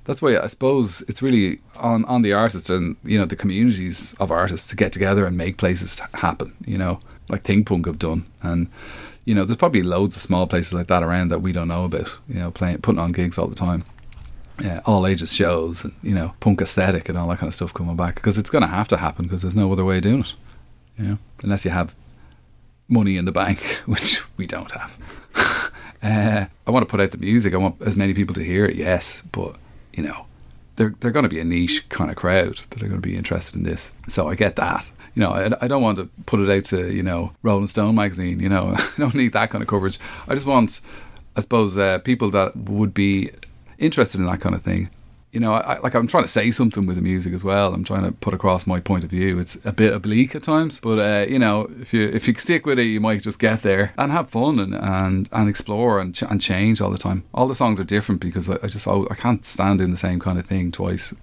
That's 0.04 0.22
why 0.22 0.38
I 0.38 0.46
suppose 0.46 1.02
it's 1.08 1.20
really 1.20 1.58
on 1.76 2.06
on 2.06 2.22
the 2.22 2.32
artists 2.32 2.70
and 2.70 2.96
you 3.04 3.18
know 3.18 3.26
the 3.26 3.36
communities 3.36 4.14
of 4.18 4.30
artists 4.30 4.66
to 4.68 4.76
get 4.76 4.92
together 4.92 5.26
and 5.26 5.36
make 5.36 5.58
places 5.58 6.00
happen. 6.14 6.54
You 6.64 6.78
know, 6.78 7.00
like 7.28 7.42
Think 7.42 7.66
Punk 7.66 7.86
have 7.86 7.98
done, 7.98 8.26
and 8.42 8.68
you 9.26 9.34
know, 9.34 9.44
there's 9.44 9.56
probably 9.56 9.82
loads 9.82 10.16
of 10.16 10.22
small 10.22 10.46
places 10.46 10.72
like 10.72 10.86
that 10.86 11.02
around 11.02 11.28
that 11.28 11.42
we 11.42 11.52
don't 11.52 11.68
know 11.68 11.84
about. 11.84 12.08
You 12.28 12.36
know, 12.36 12.50
playing 12.50 12.78
putting 12.78 13.00
on 13.00 13.12
gigs 13.12 13.36
all 13.36 13.48
the 13.48 13.56
time. 13.56 13.84
Yeah, 14.62 14.80
all 14.86 15.06
ages 15.06 15.34
shows 15.34 15.84
and 15.84 15.92
you 16.02 16.14
know 16.14 16.34
punk 16.40 16.62
aesthetic 16.62 17.10
and 17.10 17.18
all 17.18 17.28
that 17.28 17.38
kind 17.38 17.48
of 17.48 17.54
stuff 17.54 17.74
coming 17.74 17.96
back 17.96 18.14
because 18.14 18.38
it's 18.38 18.48
going 18.48 18.62
to 18.62 18.68
have 18.68 18.88
to 18.88 18.96
happen 18.96 19.26
because 19.26 19.42
there's 19.42 19.56
no 19.56 19.70
other 19.70 19.84
way 19.84 19.96
of 19.96 20.02
doing 20.02 20.20
it. 20.20 20.34
You 20.96 21.04
know, 21.04 21.18
unless 21.42 21.64
you 21.64 21.72
have 21.72 21.94
money 22.88 23.16
in 23.16 23.24
the 23.24 23.32
bank, 23.32 23.60
which 23.86 24.22
we 24.36 24.46
don't 24.46 24.70
have. 24.70 25.72
uh, 26.02 26.46
I 26.66 26.70
want 26.70 26.86
to 26.86 26.90
put 26.90 27.00
out 27.00 27.10
the 27.10 27.18
music. 27.18 27.52
I 27.52 27.58
want 27.58 27.82
as 27.82 27.96
many 27.96 28.14
people 28.14 28.34
to 28.36 28.44
hear 28.44 28.64
it. 28.64 28.76
Yes, 28.76 29.22
but 29.32 29.56
you 29.92 30.04
know, 30.04 30.26
they're 30.76 30.94
they're 31.00 31.10
going 31.10 31.24
to 31.24 31.28
be 31.28 31.40
a 31.40 31.44
niche 31.44 31.88
kind 31.88 32.10
of 32.10 32.16
crowd 32.16 32.60
that 32.70 32.82
are 32.82 32.88
going 32.88 33.02
to 33.02 33.08
be 33.08 33.16
interested 33.16 33.56
in 33.56 33.64
this. 33.64 33.90
So 34.06 34.28
I 34.28 34.36
get 34.36 34.54
that. 34.56 34.86
You 35.16 35.22
know, 35.22 35.32
I, 35.32 35.50
I 35.62 35.66
don't 35.66 35.82
want 35.82 35.96
to 35.96 36.10
put 36.26 36.40
it 36.40 36.50
out 36.50 36.64
to 36.66 36.92
you 36.92 37.02
know 37.02 37.32
Rolling 37.42 37.66
Stone 37.66 37.94
magazine. 37.96 38.38
You 38.38 38.50
know, 38.50 38.74
I 38.76 38.90
don't 38.98 39.14
need 39.14 39.32
that 39.32 39.50
kind 39.50 39.62
of 39.62 39.68
coverage. 39.68 39.98
I 40.28 40.34
just 40.34 40.46
want, 40.46 40.80
I 41.34 41.40
suppose, 41.40 41.76
uh, 41.76 41.98
people 42.00 42.30
that 42.30 42.54
would 42.54 42.92
be 42.92 43.30
interested 43.78 44.20
in 44.20 44.26
that 44.26 44.40
kind 44.40 44.54
of 44.54 44.62
thing. 44.62 44.90
You 45.32 45.40
know, 45.40 45.54
I, 45.54 45.78
like 45.78 45.94
I'm 45.94 46.06
trying 46.06 46.24
to 46.24 46.28
say 46.28 46.50
something 46.50 46.86
with 46.86 46.96
the 46.96 47.02
music 47.02 47.32
as 47.34 47.42
well. 47.42 47.74
I'm 47.74 47.84
trying 47.84 48.04
to 48.04 48.12
put 48.12 48.32
across 48.32 48.66
my 48.66 48.78
point 48.78 49.04
of 49.04 49.10
view. 49.10 49.38
It's 49.38 49.58
a 49.66 49.72
bit 49.72 49.92
oblique 49.92 50.34
at 50.34 50.42
times, 50.42 50.78
but 50.80 50.98
uh, 50.98 51.26
you 51.26 51.38
know, 51.38 51.70
if 51.80 51.94
you 51.94 52.08
if 52.08 52.28
you 52.28 52.34
stick 52.34 52.66
with 52.66 52.78
it, 52.78 52.84
you 52.84 53.00
might 53.00 53.22
just 53.22 53.38
get 53.38 53.62
there 53.62 53.94
and 53.96 54.12
have 54.12 54.28
fun 54.28 54.58
and 54.58 54.74
and, 54.74 55.28
and 55.32 55.48
explore 55.48 55.98
and 55.98 56.14
ch- 56.14 56.22
and 56.22 56.42
change 56.42 56.80
all 56.82 56.90
the 56.90 56.98
time. 56.98 57.24
All 57.32 57.48
the 57.48 57.54
songs 57.54 57.80
are 57.80 57.84
different 57.84 58.20
because 58.20 58.50
I, 58.50 58.58
I 58.62 58.66
just 58.66 58.86
I, 58.86 59.00
I 59.10 59.14
can't 59.14 59.44
stand 59.46 59.78
doing 59.78 59.90
the 59.90 59.96
same 59.96 60.20
kind 60.20 60.38
of 60.38 60.46
thing 60.46 60.72
twice. 60.72 61.14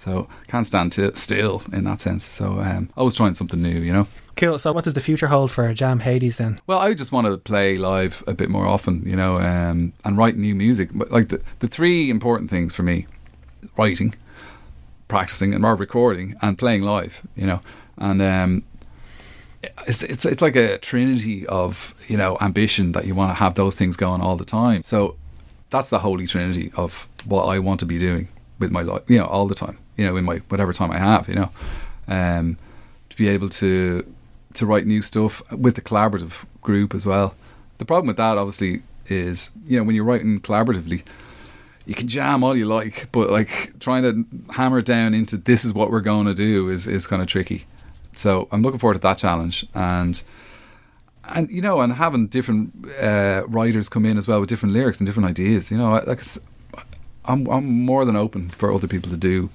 So 0.00 0.28
can't 0.48 0.66
stand 0.66 0.92
t- 0.92 1.10
still 1.14 1.62
in 1.72 1.84
that 1.84 2.00
sense. 2.00 2.24
So 2.24 2.60
um, 2.60 2.88
always 2.96 3.14
trying 3.14 3.34
something 3.34 3.60
new, 3.60 3.80
you 3.80 3.92
know. 3.92 4.06
Cool. 4.34 4.58
So, 4.58 4.72
what 4.72 4.84
does 4.84 4.94
the 4.94 5.02
future 5.02 5.26
hold 5.26 5.50
for 5.50 5.74
Jam 5.74 6.00
Hades 6.00 6.38
then? 6.38 6.58
Well, 6.66 6.78
I 6.78 6.94
just 6.94 7.12
want 7.12 7.26
to 7.26 7.36
play 7.36 7.76
live 7.76 8.24
a 8.26 8.32
bit 8.32 8.48
more 8.48 8.66
often, 8.66 9.02
you 9.06 9.14
know, 9.14 9.36
um, 9.36 9.92
and 10.02 10.16
write 10.16 10.38
new 10.38 10.54
music. 10.54 10.88
But 10.94 11.10
like 11.10 11.28
the 11.28 11.42
the 11.58 11.68
three 11.68 12.08
important 12.08 12.48
things 12.48 12.72
for 12.72 12.82
me: 12.82 13.06
writing, 13.76 14.14
practicing, 15.06 15.52
and 15.52 15.62
recording, 15.62 16.34
and 16.40 16.56
playing 16.56 16.80
live. 16.82 17.20
You 17.36 17.46
know, 17.46 17.60
and 17.98 18.22
um, 18.22 18.62
it's 19.86 20.02
it's 20.02 20.24
it's 20.24 20.40
like 20.40 20.56
a 20.56 20.78
trinity 20.78 21.46
of 21.46 21.94
you 22.08 22.16
know 22.16 22.38
ambition 22.40 22.92
that 22.92 23.04
you 23.04 23.14
want 23.14 23.32
to 23.32 23.34
have 23.34 23.54
those 23.54 23.74
things 23.74 23.96
going 23.98 24.22
all 24.22 24.36
the 24.36 24.46
time. 24.46 24.82
So 24.82 25.16
that's 25.68 25.90
the 25.90 25.98
holy 25.98 26.26
trinity 26.26 26.72
of 26.74 27.06
what 27.26 27.44
I 27.44 27.58
want 27.58 27.80
to 27.80 27.86
be 27.86 27.98
doing 27.98 28.28
with 28.58 28.70
my 28.70 28.82
life, 28.82 29.02
you 29.08 29.18
know, 29.18 29.26
all 29.26 29.46
the 29.46 29.54
time. 29.54 29.78
You 30.00 30.06
know, 30.06 30.16
in 30.16 30.24
my 30.24 30.36
whatever 30.48 30.72
time 30.72 30.90
I 30.90 30.98
have, 30.98 31.28
you 31.28 31.34
know, 31.34 31.50
um, 32.08 32.56
to 33.10 33.16
be 33.16 33.28
able 33.28 33.48
to 33.50 34.04
to 34.54 34.66
write 34.66 34.86
new 34.86 35.02
stuff 35.02 35.42
with 35.52 35.74
the 35.74 35.82
collaborative 35.82 36.44
group 36.62 36.94
as 36.94 37.06
well. 37.06 37.34
The 37.78 37.84
problem 37.84 38.08
with 38.08 38.16
that, 38.16 38.38
obviously, 38.38 38.82
is 39.06 39.50
you 39.66 39.76
know 39.76 39.84
when 39.84 39.94
you're 39.94 40.04
writing 40.04 40.40
collaboratively, 40.40 41.02
you 41.86 41.94
can 41.94 42.08
jam 42.08 42.42
all 42.44 42.56
you 42.56 42.66
like, 42.66 43.08
but 43.12 43.30
like 43.30 43.78
trying 43.80 44.02
to 44.02 44.52
hammer 44.54 44.80
down 44.80 45.14
into 45.14 45.36
this 45.36 45.64
is 45.64 45.72
what 45.72 45.90
we're 45.90 46.00
going 46.00 46.26
to 46.26 46.34
do 46.34 46.68
is 46.68 46.86
is 46.86 47.06
kind 47.06 47.22
of 47.22 47.28
tricky. 47.28 47.66
So 48.12 48.48
I'm 48.50 48.62
looking 48.62 48.78
forward 48.78 48.94
to 48.94 49.00
that 49.00 49.18
challenge 49.18 49.66
and 49.74 50.22
and 51.24 51.50
you 51.50 51.60
know 51.60 51.80
and 51.80 51.92
having 51.94 52.26
different 52.26 52.86
uh, 53.00 53.42
writers 53.46 53.88
come 53.88 54.04
in 54.04 54.16
as 54.16 54.26
well 54.26 54.40
with 54.40 54.48
different 54.48 54.74
lyrics 54.74 54.98
and 54.98 55.06
different 55.06 55.28
ideas. 55.28 55.70
You 55.70 55.78
know, 55.78 55.90
like 56.06 56.22
I'm 57.24 57.46
I'm 57.46 57.66
more 57.84 58.04
than 58.04 58.16
open 58.16 58.50
for 58.50 58.72
other 58.72 58.88
people 58.88 59.10
to 59.10 59.16
do, 59.16 59.50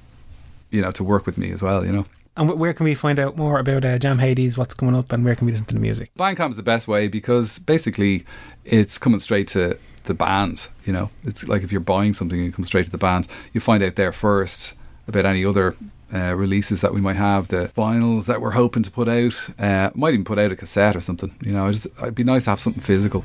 you 0.76 0.82
know, 0.82 0.92
to 0.92 1.04
work 1.04 1.26
with 1.26 1.38
me 1.38 1.52
as 1.52 1.64
well. 1.64 1.86
You 1.86 1.92
know. 1.92 2.06
And 2.38 2.60
where 2.60 2.74
can 2.74 2.84
we 2.84 2.96
find 2.96 3.18
out 3.18 3.38
more 3.38 3.60
about 3.60 3.86
uh, 3.86 3.98
Jam 3.98 4.20
Hades? 4.20 4.58
What's 4.58 4.74
coming 4.74 4.96
up, 4.96 5.12
and 5.12 5.24
where 5.24 5.36
can 5.36 5.46
we 5.46 5.54
listen 5.54 5.68
to 5.68 5.76
the 5.76 5.80
music? 5.80 6.12
Bandcamp's 6.18 6.58
the 6.58 6.64
best 6.64 6.88
way 6.88 7.08
because 7.08 7.60
basically 7.60 8.26
it's 8.66 8.98
coming 8.98 9.22
straight 9.22 9.48
to 9.50 9.78
the 10.04 10.14
band. 10.14 10.68
You 10.86 10.94
know, 10.94 11.10
it's 11.24 11.48
like 11.48 11.64
if 11.64 11.72
you're 11.72 11.82
buying 11.82 12.14
something 12.14 12.40
and 12.40 12.50
it 12.50 12.56
comes 12.56 12.68
straight 12.68 12.86
to 12.86 12.92
the 12.92 12.98
band, 12.98 13.28
you 13.54 13.62
find 13.62 13.82
out 13.82 13.96
there 13.96 14.12
first 14.12 14.76
about 15.08 15.26
any 15.26 15.46
other 15.46 15.78
uh, 16.14 16.36
releases 16.36 16.82
that 16.82 16.94
we 16.94 17.02
might 17.02 17.16
have, 17.16 17.48
the 17.48 17.72
vinyls 17.76 18.26
that 18.26 18.42
we're 18.42 18.52
hoping 18.52 18.84
to 18.84 18.92
put 18.92 19.08
out. 19.08 19.50
Uh, 19.58 19.90
might 19.96 20.14
even 20.14 20.26
put 20.26 20.38
out 20.38 20.52
a 20.52 20.56
cassette 20.56 20.96
or 20.96 21.02
something. 21.02 21.36
You 21.42 21.54
know, 21.54 21.72
just 21.72 21.88
it'd 22.02 22.16
be 22.16 22.24
nice 22.24 22.44
to 22.46 22.50
have 22.52 22.60
something 22.60 22.84
physical. 22.84 23.24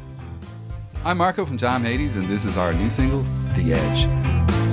I'm 1.04 1.18
Marco 1.18 1.44
from 1.44 1.58
Jam 1.58 1.82
Hades, 1.82 2.16
and 2.16 2.26
this 2.26 2.44
is 2.44 2.56
our 2.56 2.72
new 2.74 2.90
single, 2.90 3.22
The 3.56 3.72
Edge. 3.72 4.69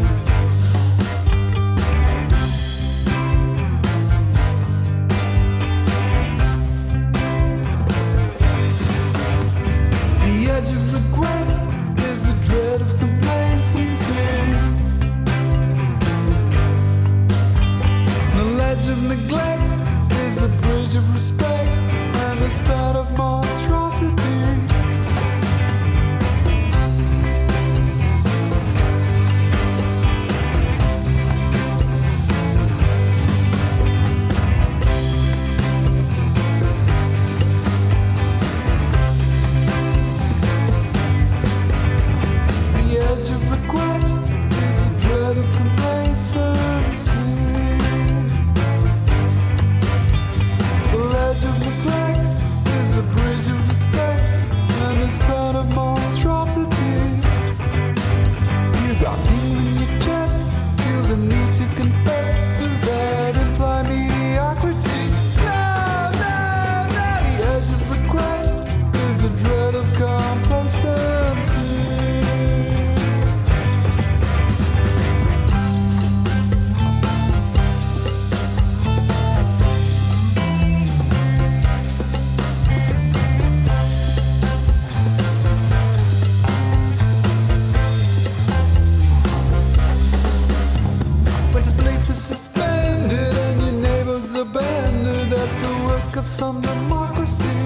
Of 96.28 96.32
some 96.32 96.61
democracy. 96.61 97.57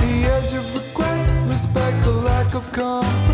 The 0.00 0.12
edge 0.36 0.54
of 0.54 0.66
regret 0.74 1.50
respects 1.50 2.00
the 2.00 2.12
lack 2.12 2.54
of 2.54 2.72
competency. 2.72 3.25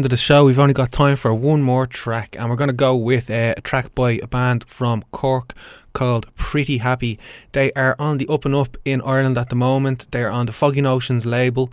End 0.00 0.06
of 0.06 0.10
the 0.10 0.16
show. 0.16 0.46
We've 0.46 0.58
only 0.58 0.72
got 0.72 0.92
time 0.92 1.14
for 1.14 1.34
one 1.34 1.60
more 1.60 1.86
track, 1.86 2.34
and 2.38 2.48
we're 2.48 2.56
going 2.56 2.68
to 2.68 2.72
go 2.72 2.96
with 2.96 3.28
a 3.28 3.54
track 3.62 3.94
by 3.94 4.12
a 4.12 4.26
band 4.26 4.64
from 4.64 5.04
Cork 5.12 5.52
called 5.92 6.34
Pretty 6.36 6.78
Happy. 6.78 7.18
They 7.52 7.70
are 7.72 7.96
on 7.98 8.16
the 8.16 8.26
up 8.28 8.46
and 8.46 8.54
up 8.54 8.78
in 8.86 9.02
Ireland 9.02 9.36
at 9.36 9.50
the 9.50 9.56
moment. 9.56 10.06
They're 10.10 10.30
on 10.30 10.46
the 10.46 10.52
Foggy 10.52 10.80
Notions 10.80 11.26
label, 11.26 11.70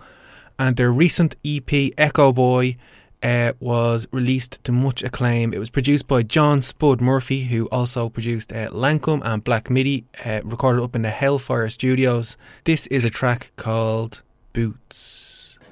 and 0.59 0.75
their 0.75 0.91
recent 0.91 1.37
EP, 1.45 1.71
Echo 1.97 2.33
Boy, 2.33 2.75
uh, 3.23 3.53
was 3.61 4.09
released 4.11 4.61
to 4.65 4.73
much 4.73 5.03
acclaim. 5.03 5.53
It 5.53 5.59
was 5.59 5.69
produced 5.69 6.09
by 6.09 6.23
John 6.23 6.61
Spud 6.61 6.99
Murphy, 6.99 7.45
who 7.45 7.67
also 7.67 8.09
produced 8.09 8.51
uh, 8.51 8.69
Lankum 8.71 9.21
and 9.23 9.41
Black 9.41 9.69
Midi, 9.69 10.03
uh, 10.25 10.41
recorded 10.43 10.83
up 10.83 10.97
in 10.97 11.03
the 11.03 11.11
Hellfire 11.11 11.69
Studios. 11.69 12.35
This 12.65 12.87
is 12.87 13.05
a 13.05 13.09
track 13.09 13.53
called 13.55 14.21
Boots. 14.51 15.26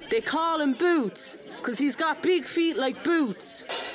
They 0.10 0.22
call 0.22 0.62
him 0.62 0.74
Boots 0.74 1.38
because 1.58 1.78
he's 1.78 1.96
got 1.96 2.22
big 2.22 2.46
feet 2.46 2.78
like 2.78 3.04
boots. 3.04 3.95